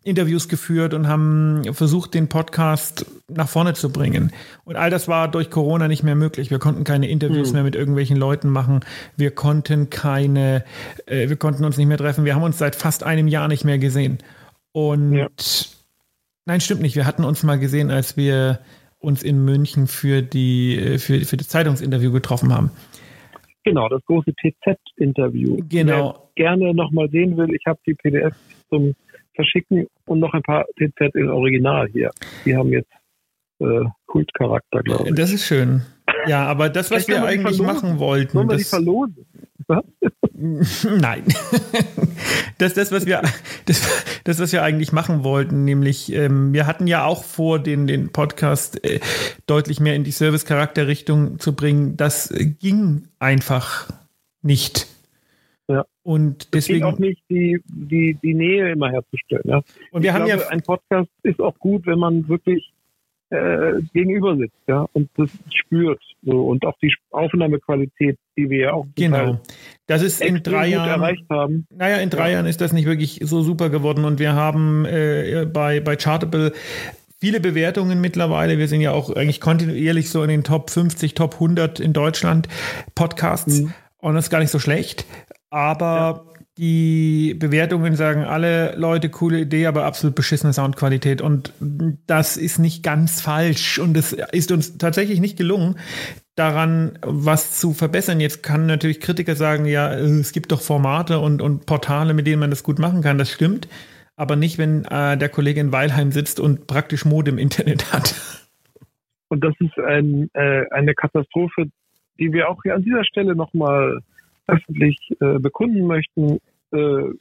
Interviews 0.04 0.48
geführt 0.48 0.94
und 0.94 1.10
haben 1.10 1.64
versucht, 1.74 2.14
den 2.14 2.30
Podcast 2.30 3.06
nach 3.28 3.50
vorne 3.50 3.74
zu 3.74 3.92
bringen. 3.92 4.32
Und 4.64 4.78
all 4.78 4.90
das 4.90 5.10
war 5.10 5.28
durch 5.28 5.50
Corona 5.50 5.90
nicht 5.90 6.04
mehr 6.04 6.16
möglich. 6.16 6.50
Wir 6.50 6.60
konnten 6.60 6.86
keine 6.86 7.10
Interviews 7.10 7.50
mhm. 7.50 7.56
mehr 7.56 7.64
mit 7.64 7.76
irgendwelchen 7.76 8.16
Leuten 8.16 8.48
machen. 8.48 8.80
Wir 9.18 9.32
konnten 9.32 9.90
keine, 9.90 10.64
äh, 11.08 11.28
wir 11.28 11.36
konnten 11.36 11.66
uns 11.66 11.76
nicht 11.76 11.88
mehr 11.88 11.98
treffen. 11.98 12.24
Wir 12.24 12.36
haben 12.36 12.44
uns 12.44 12.58
seit 12.58 12.78
fast 12.78 13.04
einem 13.04 13.28
Jahr 13.28 13.50
nicht 13.50 13.66
mehr 13.66 13.80
gesehen. 13.80 14.20
Und 14.72 15.14
ja 15.14 15.28
Nein, 16.50 16.62
stimmt 16.62 16.82
nicht. 16.82 16.96
Wir 16.96 17.06
hatten 17.06 17.26
uns 17.26 17.44
mal 17.44 17.60
gesehen, 17.60 17.92
als 17.92 18.18
wir 18.18 18.58
uns 18.98 19.22
in 19.22 19.46
München 19.46 19.86
für, 19.86 20.24
die, 20.24 20.98
für, 20.98 21.24
für 21.24 21.38
das 21.38 21.48
Zeitungsinterview 21.48 22.12
getroffen 22.12 22.52
haben. 22.52 22.72
Genau, 23.64 23.88
das 23.88 24.04
große 24.06 24.34
TZ-Interview. 24.34 25.60
Genau. 25.70 26.32
Wer 26.36 26.48
gerne 26.48 26.74
nochmal 26.74 27.08
sehen 27.12 27.38
will, 27.38 27.54
ich 27.54 27.62
habe 27.68 27.80
die 27.86 27.94
PDF 27.94 28.34
zum 28.68 28.96
Verschicken 29.36 29.86
und 30.06 30.22
noch 30.22 30.34
ein 30.34 30.42
paar 30.42 30.66
TZ 30.80 31.14
in 31.14 31.30
Original 31.30 31.88
hier. 31.88 32.10
Die 32.46 32.58
haben 32.58 32.70
jetzt 32.70 32.90
äh, 33.60 33.86
Kultcharakter, 34.08 34.82
glaube 34.82 35.10
ich. 35.10 35.14
Das 35.14 35.32
ist 35.32 35.46
schön. 35.46 35.84
Ja, 36.26 36.48
aber 36.48 36.70
das, 36.70 36.90
was 36.90 37.08
wir 37.08 37.24
eigentlich 37.24 37.62
machen 37.62 38.00
wollten. 38.00 38.32
Sollen 38.32 38.50
wir 38.50 38.58
die 38.58 38.64
verlosen? 38.64 39.28
Nein. 40.34 41.24
Das, 42.58 42.74
das, 42.74 42.92
was 42.92 43.06
wir, 43.06 43.22
das, 43.66 44.22
das, 44.24 44.40
was 44.40 44.52
wir 44.52 44.64
eigentlich 44.64 44.92
machen 44.92 45.24
wollten, 45.24 45.64
nämlich, 45.64 46.12
ähm, 46.12 46.54
wir 46.54 46.66
hatten 46.66 46.88
ja 46.88 47.06
auch 47.06 47.24
vor, 47.24 47.60
den, 47.60 47.88
den 47.88 48.12
Podcast 48.12 48.84
äh, 48.84 49.00
deutlich 49.46 49.80
mehr 49.80 49.96
in 49.96 50.04
die 50.04 50.12
Service-Charakter-Richtung 50.12 51.40
zu 51.40 51.56
bringen. 51.56 51.98
Das 51.98 52.34
ging 52.60 53.08
einfach 53.20 53.90
nicht. 54.42 54.88
Ja. 55.68 55.86
Und 56.02 56.54
deswegen. 56.54 56.86
auch 56.86 56.98
nicht 56.98 57.22
die, 57.30 57.62
die, 57.68 58.18
die 58.24 58.34
Nähe 58.34 58.72
immer 58.72 58.90
herzustellen. 58.90 59.44
Ja. 59.46 59.62
Und 59.92 60.02
wir 60.02 60.10
ich 60.10 60.16
haben 60.16 60.26
glaube, 60.26 60.42
ja. 60.42 60.50
Ein 60.50 60.62
Podcast 60.62 61.10
ist 61.24 61.40
auch 61.40 61.58
gut, 61.60 61.86
wenn 61.86 62.00
man 62.00 62.28
wirklich 62.28 62.74
äh, 63.30 63.82
gegenüber 63.94 64.36
sitzt, 64.38 64.58
ja, 64.68 64.86
und 64.94 65.10
das 65.16 65.30
spürt. 65.54 66.02
So 66.24 66.48
und 66.48 66.66
auch 66.66 66.78
die 66.82 66.94
Aufnahmequalität, 67.12 68.18
die 68.38 68.50
wir 68.50 68.60
ja 68.60 68.74
auch 68.74 68.88
genau. 68.96 69.40
Das 69.88 70.02
ist 70.02 70.22
in 70.22 70.44
drei 70.44 70.68
Jahren 70.68 70.90
erreicht 70.90 71.26
haben. 71.30 71.66
Naja, 71.70 71.98
in 71.98 72.10
drei 72.10 72.30
ja. 72.30 72.36
Jahren 72.36 72.46
ist 72.46 72.62
das 72.62 72.74
nicht 72.74 72.86
wirklich 72.86 73.22
so 73.24 73.42
super 73.42 73.70
geworden 73.70 74.04
und 74.06 74.20
wir 74.20 74.34
haben 74.34 74.86
äh, 74.86 75.46
bei 75.52 75.80
bei 75.80 75.96
Chartable 75.96 76.54
viele 77.20 77.40
Bewertungen 77.40 78.02
mittlerweile. 78.02 78.58
Wir 78.58 78.68
sind 78.68 78.82
ja 78.82 78.92
auch 78.92 79.16
eigentlich 79.16 79.42
kontinuierlich 79.42 80.10
so 80.10 80.24
in 80.24 80.30
den 80.30 80.44
Top 80.44 80.70
50, 80.70 81.14
Top 81.14 81.36
100 81.36 81.80
in 81.80 81.94
Deutschland 81.94 82.48
Podcasts 82.96 83.62
mhm. 83.62 83.74
und 84.00 84.16
das 84.16 84.26
ist 84.26 84.30
gar 84.30 84.40
nicht 84.40 84.52
so 84.52 84.60
schlecht. 84.60 85.06
Aber 85.50 86.26
ja 86.26 86.39
die 86.60 87.36
Bewertungen 87.40 87.96
sagen 87.96 88.26
alle 88.26 88.76
Leute, 88.76 89.08
coole 89.08 89.40
Idee, 89.40 89.66
aber 89.66 89.86
absolut 89.86 90.14
beschissene 90.14 90.52
Soundqualität. 90.52 91.22
Und 91.22 91.54
das 92.06 92.36
ist 92.36 92.60
nicht 92.60 92.84
ganz 92.84 93.22
falsch. 93.22 93.80
Und 93.80 93.96
es 93.96 94.12
ist 94.12 94.52
uns 94.52 94.78
tatsächlich 94.78 95.22
nicht 95.22 95.38
gelungen, 95.38 95.78
daran, 96.36 97.00
was 97.02 97.58
zu 97.58 97.72
verbessern. 97.72 98.20
Jetzt 98.20 98.44
kann 98.44 98.66
natürlich 98.66 99.00
Kritiker 99.00 99.36
sagen, 99.36 99.66
ja, 99.68 99.94
es 99.94 100.34
gibt 100.34 100.52
doch 100.52 100.62
Formate 100.62 101.20
und, 101.20 101.42
und 101.42 101.66
Portale, 101.66 102.14
mit 102.14 102.28
denen 102.28 102.42
man 102.42 102.50
das 102.50 102.64
gut 102.64 102.78
machen 102.78 103.02
kann. 103.02 103.18
Das 103.18 103.32
stimmt. 103.32 103.70
Aber 104.18 104.36
nicht, 104.36 104.58
wenn 104.58 104.84
äh, 104.84 105.18
der 105.18 105.30
Kollege 105.30 105.62
in 105.62 105.72
Weilheim 105.72 106.12
sitzt 106.12 106.42
und 106.42 106.68
praktisch 106.68 107.06
Mode 107.06 107.32
im 107.32 107.38
Internet 107.38 107.94
hat. 107.94 108.16
Und 109.30 109.46
das 109.46 109.54
ist 109.60 109.80
ein, 109.80 110.30
äh, 110.34 110.66
eine 110.72 110.94
Katastrophe, 110.94 111.68
die 112.20 112.34
wir 112.34 112.50
auch 112.50 112.62
hier 112.64 112.76
an 112.76 112.84
dieser 112.84 113.06
Stelle 113.06 113.34
nochmal 113.34 114.02
öffentlich 114.48 114.98
äh, 115.22 115.40
bekunden 115.40 115.88
möchten. 115.88 116.40
Äh, 116.72 117.14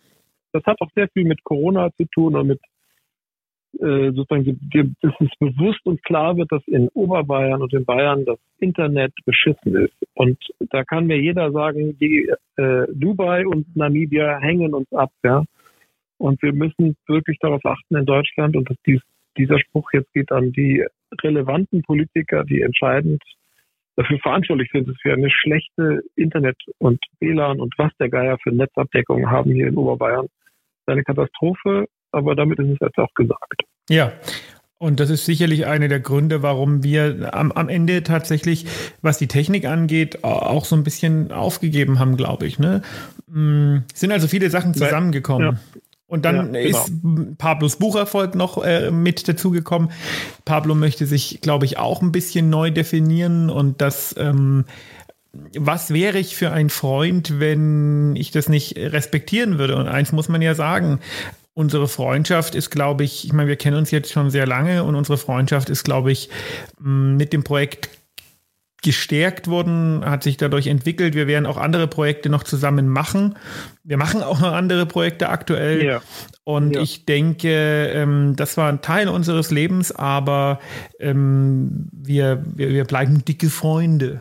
das 0.52 0.64
hat 0.64 0.80
auch 0.80 0.90
sehr 0.94 1.08
viel 1.08 1.24
mit 1.24 1.44
Corona 1.44 1.90
zu 1.96 2.04
tun 2.06 2.34
und 2.36 2.46
mit 2.46 2.60
äh, 3.80 4.12
sozusagen, 4.12 4.58
dass 5.02 5.12
es 5.20 5.28
bewusst 5.38 5.84
und 5.84 6.02
klar 6.02 6.36
wird, 6.36 6.50
dass 6.50 6.66
in 6.66 6.88
Oberbayern 6.94 7.60
und 7.60 7.72
in 7.74 7.84
Bayern 7.84 8.24
das 8.24 8.38
Internet 8.58 9.12
beschissen 9.26 9.76
ist. 9.76 9.94
Und 10.14 10.38
da 10.70 10.84
kann 10.84 11.06
mir 11.06 11.20
jeder 11.20 11.52
sagen, 11.52 11.98
die 11.98 12.32
äh, 12.56 12.86
Dubai 12.92 13.46
und 13.46 13.76
Namibia 13.76 14.38
hängen 14.38 14.74
uns 14.74 14.90
ab, 14.92 15.12
ja. 15.22 15.44
Und 16.16 16.42
wir 16.42 16.52
müssen 16.52 16.96
wirklich 17.06 17.38
darauf 17.40 17.64
achten 17.64 17.94
in 17.94 18.06
Deutschland 18.06 18.56
und 18.56 18.68
dass 18.68 18.76
dies, 18.86 19.00
dieser 19.36 19.58
Spruch 19.60 19.92
jetzt 19.92 20.12
geht 20.12 20.32
an 20.32 20.50
die 20.52 20.84
relevanten 21.22 21.82
Politiker, 21.82 22.44
die 22.44 22.62
entscheidend 22.62 23.22
dafür 23.98 24.18
verantwortlich 24.20 24.70
sind, 24.72 24.88
dass 24.88 24.96
wir 25.02 25.12
eine 25.12 25.28
schlechte 25.28 26.02
Internet- 26.14 26.62
und 26.78 27.00
WLAN 27.18 27.60
und 27.60 27.74
was 27.78 27.90
der 27.98 28.08
Geier 28.08 28.38
für 28.42 28.50
Netzabdeckung 28.50 29.28
haben 29.28 29.50
hier 29.50 29.66
in 29.66 29.76
Oberbayern. 29.76 30.26
Das 30.26 30.86
ist 30.86 30.92
eine 30.92 31.02
Katastrophe, 31.02 31.86
aber 32.12 32.36
damit 32.36 32.60
ist 32.60 32.70
es 32.70 32.78
jetzt 32.80 32.98
auch 32.98 33.12
gesagt. 33.14 33.62
Ja. 33.90 34.12
Und 34.80 35.00
das 35.00 35.10
ist 35.10 35.26
sicherlich 35.26 35.66
einer 35.66 35.88
der 35.88 35.98
Gründe, 35.98 36.40
warum 36.44 36.84
wir 36.84 37.34
am, 37.34 37.50
am 37.50 37.68
Ende 37.68 38.04
tatsächlich, 38.04 38.66
was 39.02 39.18
die 39.18 39.26
Technik 39.26 39.64
angeht, 39.64 40.22
auch 40.22 40.64
so 40.64 40.76
ein 40.76 40.84
bisschen 40.84 41.32
aufgegeben 41.32 41.98
haben, 41.98 42.16
glaube 42.16 42.46
ich. 42.46 42.60
Ne? 42.60 42.82
Mm, 43.26 43.78
es 43.92 43.98
sind 43.98 44.12
also 44.12 44.28
viele 44.28 44.48
Sachen 44.50 44.74
zusammengekommen. 44.74 45.54
Ja. 45.54 45.80
Und 46.08 46.24
dann 46.24 46.54
ja, 46.54 46.62
genau. 46.62 46.78
ist 46.78 47.36
Pablos 47.36 47.76
Bucherfolg 47.76 48.34
noch 48.34 48.64
äh, 48.64 48.90
mit 48.90 49.28
dazugekommen. 49.28 49.90
Pablo 50.46 50.74
möchte 50.74 51.06
sich, 51.06 51.40
glaube 51.42 51.66
ich, 51.66 51.78
auch 51.78 52.00
ein 52.00 52.12
bisschen 52.12 52.48
neu 52.48 52.70
definieren 52.70 53.50
und 53.50 53.82
das, 53.82 54.14
ähm, 54.18 54.64
was 55.56 55.92
wäre 55.92 56.18
ich 56.18 56.34
für 56.34 56.50
ein 56.50 56.70
Freund, 56.70 57.38
wenn 57.38 58.16
ich 58.16 58.30
das 58.30 58.48
nicht 58.48 58.78
respektieren 58.78 59.58
würde? 59.58 59.76
Und 59.76 59.86
eins 59.86 60.12
muss 60.12 60.30
man 60.30 60.40
ja 60.40 60.54
sagen, 60.54 61.00
unsere 61.52 61.88
Freundschaft 61.88 62.54
ist, 62.54 62.70
glaube 62.70 63.04
ich, 63.04 63.26
ich 63.26 63.34
meine, 63.34 63.48
wir 63.48 63.56
kennen 63.56 63.76
uns 63.76 63.90
jetzt 63.90 64.10
schon 64.10 64.30
sehr 64.30 64.46
lange 64.46 64.84
und 64.84 64.94
unsere 64.94 65.18
Freundschaft 65.18 65.68
ist, 65.68 65.84
glaube 65.84 66.10
ich, 66.10 66.30
mit 66.78 67.34
dem 67.34 67.44
Projekt 67.44 67.90
gestärkt 68.82 69.48
worden, 69.48 70.04
hat 70.04 70.22
sich 70.22 70.36
dadurch 70.36 70.68
entwickelt. 70.68 71.14
Wir 71.14 71.26
werden 71.26 71.46
auch 71.46 71.56
andere 71.56 71.88
Projekte 71.88 72.30
noch 72.30 72.44
zusammen 72.44 72.88
machen. 72.88 73.36
Wir 73.82 73.96
machen 73.96 74.22
auch 74.22 74.40
noch 74.40 74.52
andere 74.52 74.86
Projekte 74.86 75.28
aktuell. 75.28 75.84
Ja. 75.84 76.02
Und 76.44 76.76
ja. 76.76 76.82
ich 76.82 77.04
denke, 77.04 77.90
ähm, 77.92 78.34
das 78.36 78.56
war 78.56 78.68
ein 78.68 78.80
Teil 78.80 79.08
unseres 79.08 79.50
Lebens, 79.50 79.90
aber 79.90 80.60
ähm, 81.00 81.88
wir, 81.92 82.44
wir, 82.54 82.70
wir 82.70 82.84
bleiben 82.84 83.24
dicke 83.24 83.50
Freunde. 83.50 84.20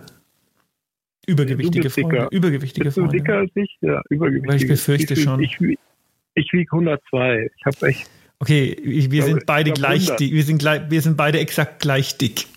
Übergewichtige 1.28 1.90
Freunde. 1.90 2.28
Übergewichtige 2.32 2.86
Bist 2.86 2.96
Freunde. 2.96 3.12
Du 3.12 3.18
dicker 3.18 3.38
als 3.38 3.52
ich? 3.56 3.78
Ja, 3.82 4.02
übergewichtige. 4.10 4.50
Weil 4.50 4.62
ich 4.62 4.68
befürchte 4.68 5.14
ich, 5.14 5.24
schon. 5.24 5.42
Ich, 5.42 5.60
ich 6.34 6.54
wiege 6.54 6.72
102. 6.72 7.52
Ich 7.56 7.66
habe 7.66 7.88
echt. 7.88 8.10
Okay, 8.40 8.78
wir 8.84 9.24
sind 9.24 9.46
beide 9.46 9.72
gleich 9.72 10.16
dick. 10.16 10.32
Wir 10.32 10.44
sind, 10.44 10.60
gleich, 10.60 10.90
wir 10.90 11.02
sind 11.02 11.18
beide 11.18 11.40
exakt 11.40 11.82
gleich 11.82 12.18
dick. 12.18 12.48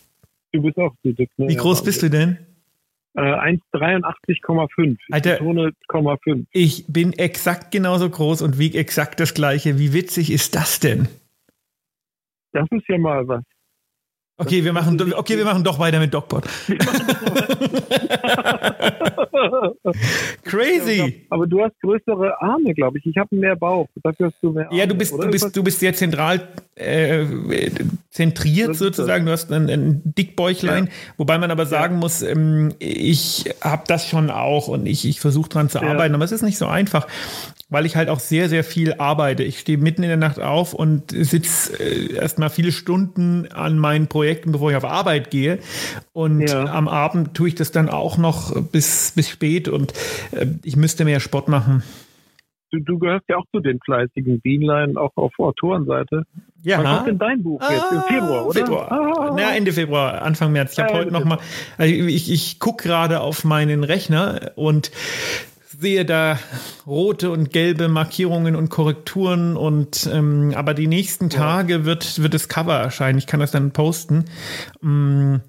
Du 0.53 0.63
bist 0.63 0.77
auch 0.79 0.95
so 1.03 1.13
dick, 1.13 1.31
ne? 1.37 1.49
Wie 1.49 1.57
groß 1.57 1.85
bist 1.85 2.03
du 2.03 2.11
denn? 2.11 2.39
Äh, 3.15 3.21
1,83,5. 3.21 4.99
Alter, 5.11 5.41
ich 6.53 6.85
bin 6.87 7.13
exakt 7.13 7.73
genauso 7.73 8.09
groß 8.09 8.43
und 8.43 8.59
wiege 8.59 8.79
exakt 8.79 9.19
das 9.19 9.35
gleiche. 9.35 9.79
Wie 9.79 9.93
witzig 9.93 10.31
ist 10.31 10.55
das 10.55 10.79
denn? 10.79 11.09
Das 12.53 12.67
ist 12.71 12.89
ja 12.89 12.99
mal 12.99 13.27
was. 13.27 13.45
Okay, 14.41 14.65
wir 14.65 14.73
machen, 14.73 14.99
okay, 15.13 15.37
wir 15.37 15.45
machen 15.45 15.63
doch 15.63 15.79
weiter 15.79 16.01
mit 16.01 16.15
Dogbot. 16.15 16.45
Crazy. 20.45 21.27
Aber 21.29 21.47
du 21.47 21.61
hast 21.63 21.79
größere 21.83 22.41
Arme, 22.41 22.73
glaube 22.73 22.97
ich. 22.99 23.05
Ich 23.05 23.19
habe 23.19 23.37
mehr 23.37 23.55
Bauch. 23.55 23.87
Dafür 24.03 24.29
hast 24.29 24.37
du 24.41 24.53
mehr 24.53 24.65
Arme, 24.69 24.79
Ja, 24.79 24.87
du 24.87 24.95
bist, 24.95 25.13
du 25.13 25.31
bist, 25.31 25.55
du 25.55 25.63
bist 25.63 25.81
sehr 25.81 25.93
zentral 25.93 26.49
äh, 26.75 27.27
zentriert 28.09 28.75
sozusagen. 28.77 29.27
Du 29.27 29.33
hast 29.33 29.53
ein, 29.53 29.69
ein 29.69 30.01
Dickbäuchlein. 30.05 30.87
Ja. 30.87 30.93
Wobei 31.19 31.37
man 31.37 31.51
aber 31.51 31.67
sagen 31.67 31.97
ja. 31.97 32.01
muss, 32.01 32.23
ähm, 32.23 32.73
ich 32.79 33.45
habe 33.61 33.83
das 33.89 34.09
schon 34.09 34.31
auch 34.31 34.69
und 34.69 34.87
ich, 34.87 35.07
ich 35.07 35.21
versuche 35.21 35.51
dran 35.51 35.69
zu 35.69 35.83
arbeiten. 35.83 36.15
Aber 36.15 36.25
es 36.25 36.33
ist 36.33 36.41
nicht 36.41 36.57
so 36.57 36.67
einfach 36.67 37.07
weil 37.71 37.87
ich 37.87 37.97
halt 37.97 38.09
auch 38.09 38.21
sehr, 38.21 38.49
sehr 38.49 38.65
viel 38.65 38.95
arbeite. 38.95 39.45
Ich 39.45 39.61
stehe 39.61 39.79
mitten 39.79 40.03
in 40.03 40.09
der 40.09 40.19
Nacht 40.19 40.41
auf 40.41 40.75
und 40.75 41.13
sitze 41.13 41.79
äh, 41.81 42.15
erstmal 42.15 42.51
viele 42.51 42.73
Stunden 42.73 43.47
an 43.53 43.79
meinen 43.79 44.09
Projekten, 44.09 44.53
bevor 44.53 44.71
ich 44.71 44.77
auf 44.77 44.85
Arbeit 44.85 45.31
gehe. 45.31 45.61
Und 46.13 46.43
ja. 46.43 46.67
am 46.67 46.89
Abend 46.89 47.35
tue 47.35 47.49
ich 47.49 47.55
das 47.55 47.71
dann 47.71 47.89
auch 47.89 48.19
noch 48.19 48.61
bis, 48.73 49.13
bis 49.15 49.31
spät 49.31 49.69
und 49.69 49.93
äh, 50.33 50.47
ich 50.65 50.77
müsste 50.77 51.05
mehr 51.05 51.21
Sport 51.21 51.49
machen. 51.49 51.83
Du, 52.73 52.79
du 52.79 52.99
gehörst 52.99 53.25
ja 53.29 53.37
auch 53.37 53.47
zu 53.53 53.61
den 53.61 53.81
fleißigen 53.85 54.41
Bienlein, 54.41 54.97
auch 54.97 55.11
auf 55.17 55.33
Autorenseite. 55.39 56.23
Ja. 56.63 56.79
Was 56.79 56.97
kommt 56.97 57.09
denn 57.09 57.19
dein 57.19 57.43
Buch 57.43 57.61
ah, 57.61 57.73
jetzt? 57.73 57.93
Im 57.93 58.03
Februar, 58.03 58.47
oder? 58.47 58.61
Februar. 58.61 58.93
Ah. 58.93 59.35
Na, 59.37 59.57
Ende 59.57 59.73
Februar, 59.73 60.23
Anfang 60.23 60.53
März. 60.53 60.75
Ich 60.75 60.79
habe 60.79 60.93
ah, 60.93 60.99
heute 60.99 61.11
noch 61.11 61.25
mal, 61.25 61.39
also 61.79 61.93
ich, 61.93 62.31
ich 62.31 62.61
gucke 62.61 62.87
gerade 62.87 63.21
auf 63.21 63.45
meinen 63.45 63.83
Rechner 63.83 64.53
und 64.55 64.93
sehe 65.81 66.05
da 66.05 66.39
rote 66.87 67.31
und 67.31 67.51
gelbe 67.51 67.89
Markierungen 67.89 68.55
und 68.55 68.69
Korrekturen 68.69 69.57
und 69.57 70.09
ähm, 70.13 70.53
aber 70.55 70.75
die 70.75 70.87
nächsten 70.87 71.31
Tage 71.31 71.73
ja. 71.73 71.85
wird, 71.85 72.23
wird 72.23 72.35
das 72.35 72.49
Cover 72.49 72.77
erscheinen. 72.77 73.19
Ich 73.19 73.27
kann 73.27 73.41
das 73.41 73.51
dann 73.51 73.71
posten. 73.71 74.27
Ähm, 74.83 75.41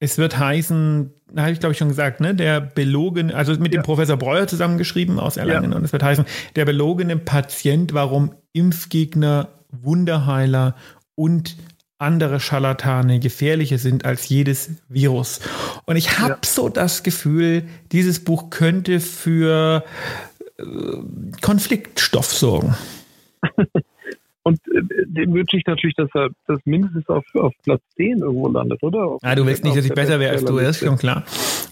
es 0.00 0.18
wird 0.18 0.38
heißen, 0.38 1.12
da 1.32 1.42
habe 1.42 1.52
ich 1.52 1.60
glaube 1.60 1.72
ich 1.72 1.78
schon 1.78 1.88
gesagt, 1.88 2.20
ne, 2.20 2.34
der 2.34 2.60
belogene, 2.60 3.34
also 3.34 3.52
mit 3.52 3.74
ja. 3.74 3.80
dem 3.80 3.84
Professor 3.84 4.16
Breuer 4.16 4.46
zusammengeschrieben 4.46 5.18
aus 5.18 5.36
Erlangen 5.36 5.72
ja. 5.72 5.76
und 5.76 5.84
es 5.84 5.92
wird 5.92 6.02
heißen, 6.02 6.24
der 6.56 6.64
belogene 6.64 7.16
Patient, 7.16 7.92
warum 7.92 8.34
Impfgegner, 8.52 9.48
Wunderheiler 9.70 10.76
und 11.14 11.56
andere 11.98 12.40
Scharlatane 12.40 13.20
gefährlicher 13.20 13.78
sind 13.78 14.04
als 14.04 14.28
jedes 14.28 14.82
Virus. 14.88 15.40
Und 15.86 15.96
ich 15.96 16.18
habe 16.18 16.32
ja. 16.32 16.38
so 16.44 16.68
das 16.68 17.02
Gefühl, 17.02 17.64
dieses 17.92 18.22
Buch 18.22 18.50
könnte 18.50 19.00
für 19.00 19.84
äh, 20.58 20.64
Konfliktstoff 21.40 22.26
sorgen. 22.26 22.74
Und 24.44 24.60
äh, 24.68 24.82
dem 25.06 25.32
wünsche 25.32 25.56
ich 25.56 25.64
natürlich, 25.66 25.96
dass 25.96 26.10
er 26.14 26.28
das 26.46 26.60
mindestens 26.66 27.08
auf, 27.08 27.24
auf 27.34 27.54
Platz 27.62 27.80
10 27.96 28.18
irgendwo 28.18 28.48
landet, 28.48 28.82
oder? 28.82 29.06
Auf 29.06 29.20
ah, 29.22 29.34
du 29.34 29.46
willst 29.46 29.64
nicht, 29.64 29.76
dass 29.76 29.86
ich 29.86 29.94
besser 29.94 30.20
wäre 30.20 30.32
als 30.32 30.44
du, 30.44 30.58
das 30.58 30.82
ist 30.82 30.86
schon 30.86 30.98
klar. 30.98 31.24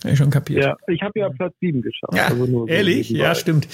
Ich 0.04 0.16
schon 0.16 0.30
kapiert. 0.30 0.64
Ja, 0.64 0.76
ich 0.88 1.02
habe 1.02 1.20
ja 1.20 1.28
Platz 1.28 1.54
7 1.60 1.82
geschafft. 1.82 2.14
Ja, 2.14 2.28
also 2.28 2.66
ehrlich? 2.66 3.08
So 3.08 3.16
ja, 3.16 3.34
stimmt. 3.34 3.68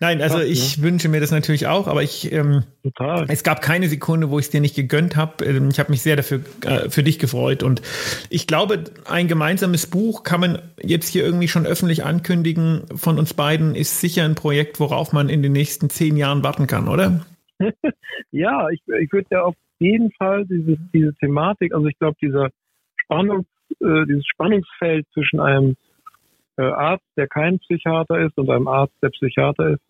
Nein, 0.00 0.20
also 0.20 0.38
Krass, 0.38 0.48
ich 0.48 0.78
ne? 0.78 0.84
wünsche 0.84 1.08
mir 1.08 1.20
das 1.20 1.30
natürlich 1.30 1.66
auch, 1.66 1.86
aber 1.86 2.02
ich 2.02 2.32
ähm, 2.32 2.64
Total. 2.82 3.26
es 3.28 3.44
gab 3.44 3.62
keine 3.62 3.88
Sekunde, 3.88 4.30
wo 4.30 4.38
ich 4.38 4.46
es 4.46 4.50
dir 4.50 4.60
nicht 4.60 4.74
gegönnt 4.74 5.16
habe. 5.16 5.44
Ähm, 5.44 5.68
ich 5.70 5.78
habe 5.78 5.90
mich 5.90 6.02
sehr 6.02 6.16
dafür 6.16 6.40
äh, 6.64 6.90
für 6.90 7.02
dich 7.02 7.18
gefreut 7.18 7.62
und 7.62 7.80
ich 8.28 8.46
glaube, 8.46 8.84
ein 9.08 9.28
gemeinsames 9.28 9.86
Buch 9.86 10.24
kann 10.24 10.40
man 10.40 10.58
jetzt 10.82 11.08
hier 11.08 11.24
irgendwie 11.24 11.48
schon 11.48 11.64
öffentlich 11.64 12.04
ankündigen 12.04 12.82
von 12.94 13.18
uns 13.18 13.34
beiden, 13.34 13.74
ist 13.74 14.00
sicher 14.00 14.24
ein 14.24 14.34
Projekt, 14.34 14.80
worauf 14.80 15.12
man 15.12 15.28
in 15.28 15.42
den 15.42 15.52
nächsten 15.52 15.90
zehn 15.90 16.16
Jahren 16.16 16.42
warten 16.42 16.66
kann, 16.66 16.88
oder? 16.88 17.24
ja, 18.32 18.68
ich, 18.70 18.82
ich 19.00 19.12
würde 19.12 19.28
ja 19.30 19.42
auf 19.42 19.54
jeden 19.78 20.10
Fall 20.12 20.44
diese, 20.46 20.76
diese 20.92 21.14
Thematik, 21.14 21.72
also 21.72 21.86
ich 21.86 21.98
glaube, 21.98 22.16
dieser 22.20 22.50
Spannungs, 22.96 23.46
äh, 23.80 24.06
dieses 24.08 24.26
Spannungsfeld 24.26 25.06
zwischen 25.12 25.40
einem 25.40 25.76
Arzt, 26.62 27.04
der 27.16 27.26
kein 27.26 27.58
Psychiater 27.58 28.18
ist, 28.20 28.36
und 28.38 28.50
einem 28.50 28.68
Arzt, 28.68 28.94
der 29.02 29.10
Psychiater 29.10 29.70
ist, 29.70 29.82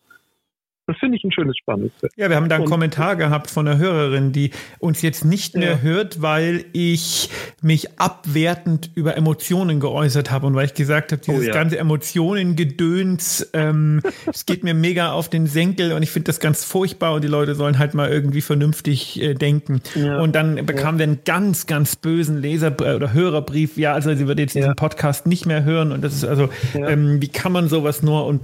das 0.86 0.98
finde 0.98 1.16
ich 1.16 1.24
ein 1.24 1.32
schönes 1.32 1.56
spannendes 1.56 1.92
Feld. 1.98 2.12
Ja, 2.16 2.28
wir 2.28 2.36
haben 2.36 2.48
da 2.48 2.56
einen 2.56 2.64
und, 2.64 2.70
Kommentar 2.70 3.16
gehabt 3.16 3.50
von 3.50 3.66
einer 3.66 3.78
Hörerin, 3.78 4.32
die 4.32 4.50
uns 4.78 5.00
jetzt 5.00 5.24
nicht 5.24 5.56
mehr 5.56 5.72
ja. 5.72 5.78
hört, 5.78 6.20
weil 6.20 6.66
ich 6.72 7.30
mich 7.62 7.98
abwertend 7.98 8.90
über 8.94 9.16
Emotionen 9.16 9.80
geäußert 9.80 10.30
habe 10.30 10.46
und 10.46 10.54
weil 10.54 10.66
ich 10.66 10.74
gesagt 10.74 11.12
habe, 11.12 11.22
dieses 11.22 11.40
oh, 11.40 11.42
ja. 11.42 11.54
ganze 11.54 11.78
Emotionengedöns, 11.78 13.50
ähm, 13.54 14.02
es 14.26 14.44
geht 14.44 14.62
mir 14.62 14.74
mega 14.74 15.12
auf 15.12 15.30
den 15.30 15.46
Senkel 15.46 15.92
und 15.92 16.02
ich 16.02 16.10
finde 16.10 16.26
das 16.26 16.38
ganz 16.38 16.64
furchtbar 16.64 17.14
und 17.14 17.24
die 17.24 17.28
Leute 17.28 17.54
sollen 17.54 17.78
halt 17.78 17.94
mal 17.94 18.10
irgendwie 18.10 18.42
vernünftig 18.42 19.22
äh, 19.22 19.34
denken. 19.34 19.80
Ja. 19.94 20.20
Und 20.20 20.34
dann 20.34 20.66
bekamen 20.66 20.98
wir 20.98 21.04
einen 21.04 21.20
ganz, 21.24 21.66
ganz 21.66 21.96
bösen 21.96 22.42
Leser- 22.42 22.74
oder 22.74 23.14
Hörerbrief. 23.14 23.78
Ja, 23.78 23.94
also 23.94 24.14
sie 24.14 24.26
wird 24.26 24.38
jetzt 24.38 24.54
diesen 24.54 24.76
Podcast 24.76 25.26
nicht 25.26 25.46
mehr 25.46 25.64
hören 25.64 25.92
und 25.92 26.04
das 26.04 26.12
ist 26.12 26.24
also, 26.24 26.50
ähm, 26.74 27.22
wie 27.22 27.28
kann 27.28 27.52
man 27.52 27.68
sowas 27.68 28.02
nur 28.02 28.26
und, 28.26 28.42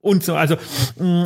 und 0.00 0.22
so, 0.22 0.36
also 0.36 0.56
mh, 0.98 1.24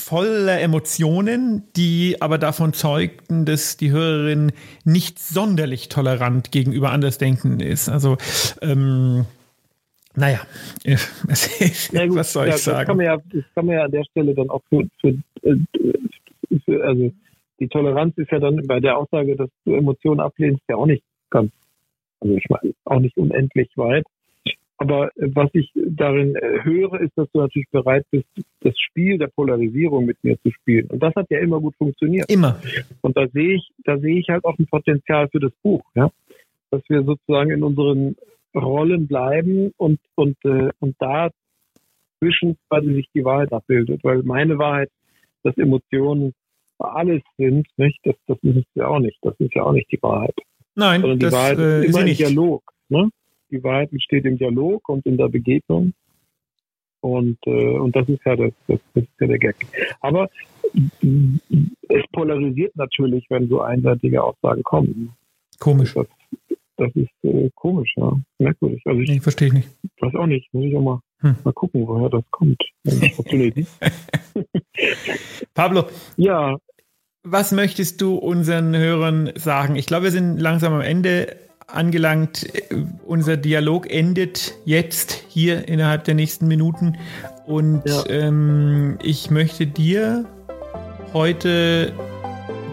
voller 0.00 0.60
Emotionen, 0.60 1.64
die 1.76 2.16
aber 2.20 2.38
davon 2.38 2.72
zeugten, 2.72 3.44
dass 3.44 3.76
die 3.76 3.90
Hörerin 3.90 4.52
nicht 4.84 5.18
sonderlich 5.18 5.88
tolerant 5.88 6.50
gegenüber 6.50 6.90
Andersdenken 6.90 7.60
ist. 7.60 7.88
Also 7.88 8.16
ähm, 8.62 9.26
Naja, 10.16 10.40
gut, 10.84 12.14
was 12.16 12.32
soll 12.32 12.48
ich 12.48 12.56
sagen? 12.56 12.78
Das 12.78 12.86
kann, 12.86 12.96
man 12.96 13.06
ja, 13.06 13.16
das 13.16 13.44
kann 13.54 13.66
man 13.66 13.74
ja 13.76 13.84
an 13.84 13.90
der 13.92 14.04
Stelle 14.04 14.34
dann 14.34 14.50
auch 14.50 14.62
für, 14.68 14.88
für, 15.00 15.08
äh, 15.42 15.56
für, 16.64 16.84
also 16.84 17.12
die 17.60 17.68
Toleranz 17.68 18.16
ist 18.18 18.30
ja 18.32 18.40
dann 18.40 18.66
bei 18.66 18.80
der 18.80 18.96
Aussage, 18.96 19.36
dass 19.36 19.48
du 19.64 19.74
Emotionen 19.74 20.20
ablehnst, 20.20 20.62
ja 20.68 20.76
auch 20.76 20.86
nicht 20.86 21.04
ganz, 21.30 21.52
also 22.20 22.34
ich 22.34 22.46
meine, 22.48 22.74
auch 22.84 22.98
nicht 22.98 23.16
unendlich 23.16 23.70
weit. 23.76 24.04
Aber 24.80 25.14
äh, 25.16 25.28
was 25.34 25.50
ich 25.52 25.70
darin 25.74 26.34
äh, 26.36 26.64
höre, 26.64 27.00
ist, 27.00 27.12
dass 27.14 27.28
du 27.32 27.40
natürlich 27.40 27.68
bereit 27.70 28.06
bist, 28.10 28.26
das 28.60 28.74
Spiel 28.78 29.18
der 29.18 29.28
Polarisierung 29.28 30.06
mit 30.06 30.16
mir 30.24 30.40
zu 30.40 30.50
spielen. 30.50 30.86
Und 30.86 31.02
das 31.02 31.14
hat 31.14 31.26
ja 31.30 31.38
immer 31.38 31.60
gut 31.60 31.76
funktioniert. 31.76 32.30
Immer. 32.30 32.58
Und 33.02 33.16
da 33.16 33.28
sehe 33.28 33.56
ich, 33.56 33.70
da 33.84 33.98
sehe 33.98 34.18
ich 34.18 34.28
halt 34.30 34.44
auch 34.44 34.58
ein 34.58 34.66
Potenzial 34.66 35.28
für 35.28 35.38
das 35.38 35.52
Buch, 35.62 35.82
ja. 35.94 36.10
Dass 36.70 36.82
wir 36.88 37.02
sozusagen 37.04 37.50
in 37.50 37.62
unseren 37.62 38.16
Rollen 38.54 39.06
bleiben 39.06 39.72
und, 39.76 40.00
und, 40.14 40.36
äh, 40.44 40.70
und 40.78 40.96
da 40.98 41.30
zwischen 42.18 42.56
quasi 42.68 42.94
sich 42.94 43.08
die 43.14 43.24
Wahrheit 43.24 43.52
abbildet. 43.52 44.02
Weil 44.02 44.22
meine 44.22 44.58
Wahrheit, 44.58 44.90
dass 45.42 45.56
Emotionen 45.58 46.32
alles 46.78 47.22
sind, 47.36 47.66
nicht, 47.76 48.00
das, 48.04 48.14
das 48.26 48.38
ist 48.42 48.64
ja 48.74 48.86
auch 48.86 48.98
nicht. 48.98 49.18
Das 49.20 49.34
ist 49.38 49.54
ja 49.54 49.64
auch 49.64 49.72
nicht 49.72 49.92
die 49.92 50.02
Wahrheit. 50.02 50.34
Nein, 50.74 51.02
Sondern 51.02 51.18
die 51.18 51.24
das 51.26 51.34
Wahrheit 51.34 51.58
äh, 51.58 51.80
ist 51.80 51.84
ist 51.84 51.90
immer 51.90 52.00
im 52.00 52.04
nicht. 52.06 52.20
Dialog. 52.20 52.62
Ne? 52.88 53.10
Die 53.50 53.62
Wahrheit 53.64 53.92
entsteht 53.92 54.24
im 54.24 54.38
Dialog 54.38 54.88
und 54.88 55.04
in 55.06 55.16
der 55.16 55.28
Begegnung. 55.28 55.92
Und, 57.02 57.38
äh, 57.46 57.78
und 57.78 57.96
das 57.96 58.08
ist 58.08 58.20
ja 58.24 58.36
das, 58.36 58.52
das, 58.68 58.78
das 58.94 59.04
ist 59.04 59.20
ja 59.20 59.26
der 59.26 59.38
Gag. 59.38 59.56
Aber 60.00 60.28
es 61.88 62.02
polarisiert 62.12 62.76
natürlich, 62.76 63.24
wenn 63.30 63.48
so 63.48 63.60
einseitige 63.62 64.22
Aussagen 64.22 64.62
kommen. 64.62 65.12
Komisch. 65.58 65.94
Das, 65.94 66.06
das 66.76 66.90
ist 66.94 67.08
äh, 67.22 67.48
komisch, 67.54 67.92
ja. 67.96 68.12
Merkwürdig. 68.38 68.82
Also 68.86 69.00
ich 69.00 69.08
Nee, 69.10 69.20
verstehe 69.20 69.48
ich 69.48 69.54
nicht. 69.54 69.68
weiß 70.00 70.14
auch 70.14 70.26
nicht. 70.26 70.52
Muss 70.52 70.64
ich 70.66 70.76
auch 70.76 70.82
mal, 70.82 71.00
Hm. 71.20 71.36
mal 71.44 71.52
gucken, 71.52 71.86
woher 71.86 72.08
das 72.08 72.24
kommt. 72.30 72.62
Pablo, 75.54 75.84
ja, 76.16 76.56
was 77.22 77.52
möchtest 77.52 78.00
du 78.00 78.14
unseren 78.16 78.74
Hörern 78.74 79.32
sagen? 79.36 79.76
Ich 79.76 79.86
glaube, 79.86 80.04
wir 80.04 80.10
sind 80.10 80.38
langsam 80.38 80.72
am 80.72 80.80
Ende 80.80 81.36
angelangt. 81.72 82.46
Unser 83.06 83.36
Dialog 83.36 83.90
endet 83.90 84.54
jetzt 84.64 85.22
hier 85.28 85.68
innerhalb 85.68 86.04
der 86.04 86.14
nächsten 86.14 86.48
Minuten. 86.48 86.96
Und 87.46 87.82
Ja. 87.86 88.04
ähm, 88.08 88.98
ich 89.02 89.30
möchte 89.30 89.66
dir 89.66 90.24
heute 91.12 91.92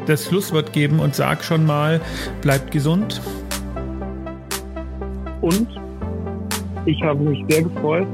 das 0.06 0.26
Schlusswort 0.26 0.72
geben 0.74 1.00
und 1.00 1.16
sag 1.16 1.44
schon 1.44 1.66
mal, 1.66 2.00
bleibt 2.42 2.72
gesund. 2.72 3.22
und 5.42 5.68
ich 6.86 7.02
habe 7.04 7.20
mich 7.24 7.44
sehr 7.50 7.64
gefreut 7.64 8.08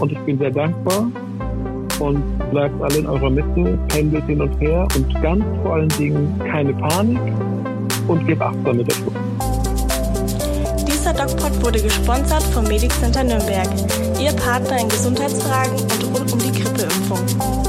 und 0.00 0.12
ich 0.12 0.18
bin 0.20 0.38
sehr 0.38 0.50
dankbar. 0.50 1.10
Und 1.98 2.22
bleibt 2.50 2.80
alle 2.82 2.98
in 2.98 3.06
eurer 3.06 3.30
Mitte, 3.30 3.78
pendelt 3.88 4.24
hin 4.26 4.42
und 4.42 4.60
her 4.60 4.86
und 4.94 5.22
ganz 5.22 5.42
vor 5.62 5.74
allen 5.76 5.88
Dingen 5.90 6.38
keine 6.50 6.74
Panik 6.74 7.18
und 8.06 8.26
gebt 8.26 8.42
achtsam 8.42 8.76
mit 8.76 8.86
der 8.88 8.96
Talkpod 11.26 11.62
wurde 11.64 11.82
gesponsert 11.82 12.42
vom 12.54 12.64
Medic 12.64 12.92
Center 13.00 13.24
Nürnberg, 13.24 13.68
Ihr 14.20 14.32
Partner 14.32 14.80
in 14.80 14.88
Gesundheitsfragen 14.88 15.74
und 15.80 16.16
rund 16.16 16.32
um 16.32 16.38
die 16.38 16.52
Grippeimpfung. 16.52 17.65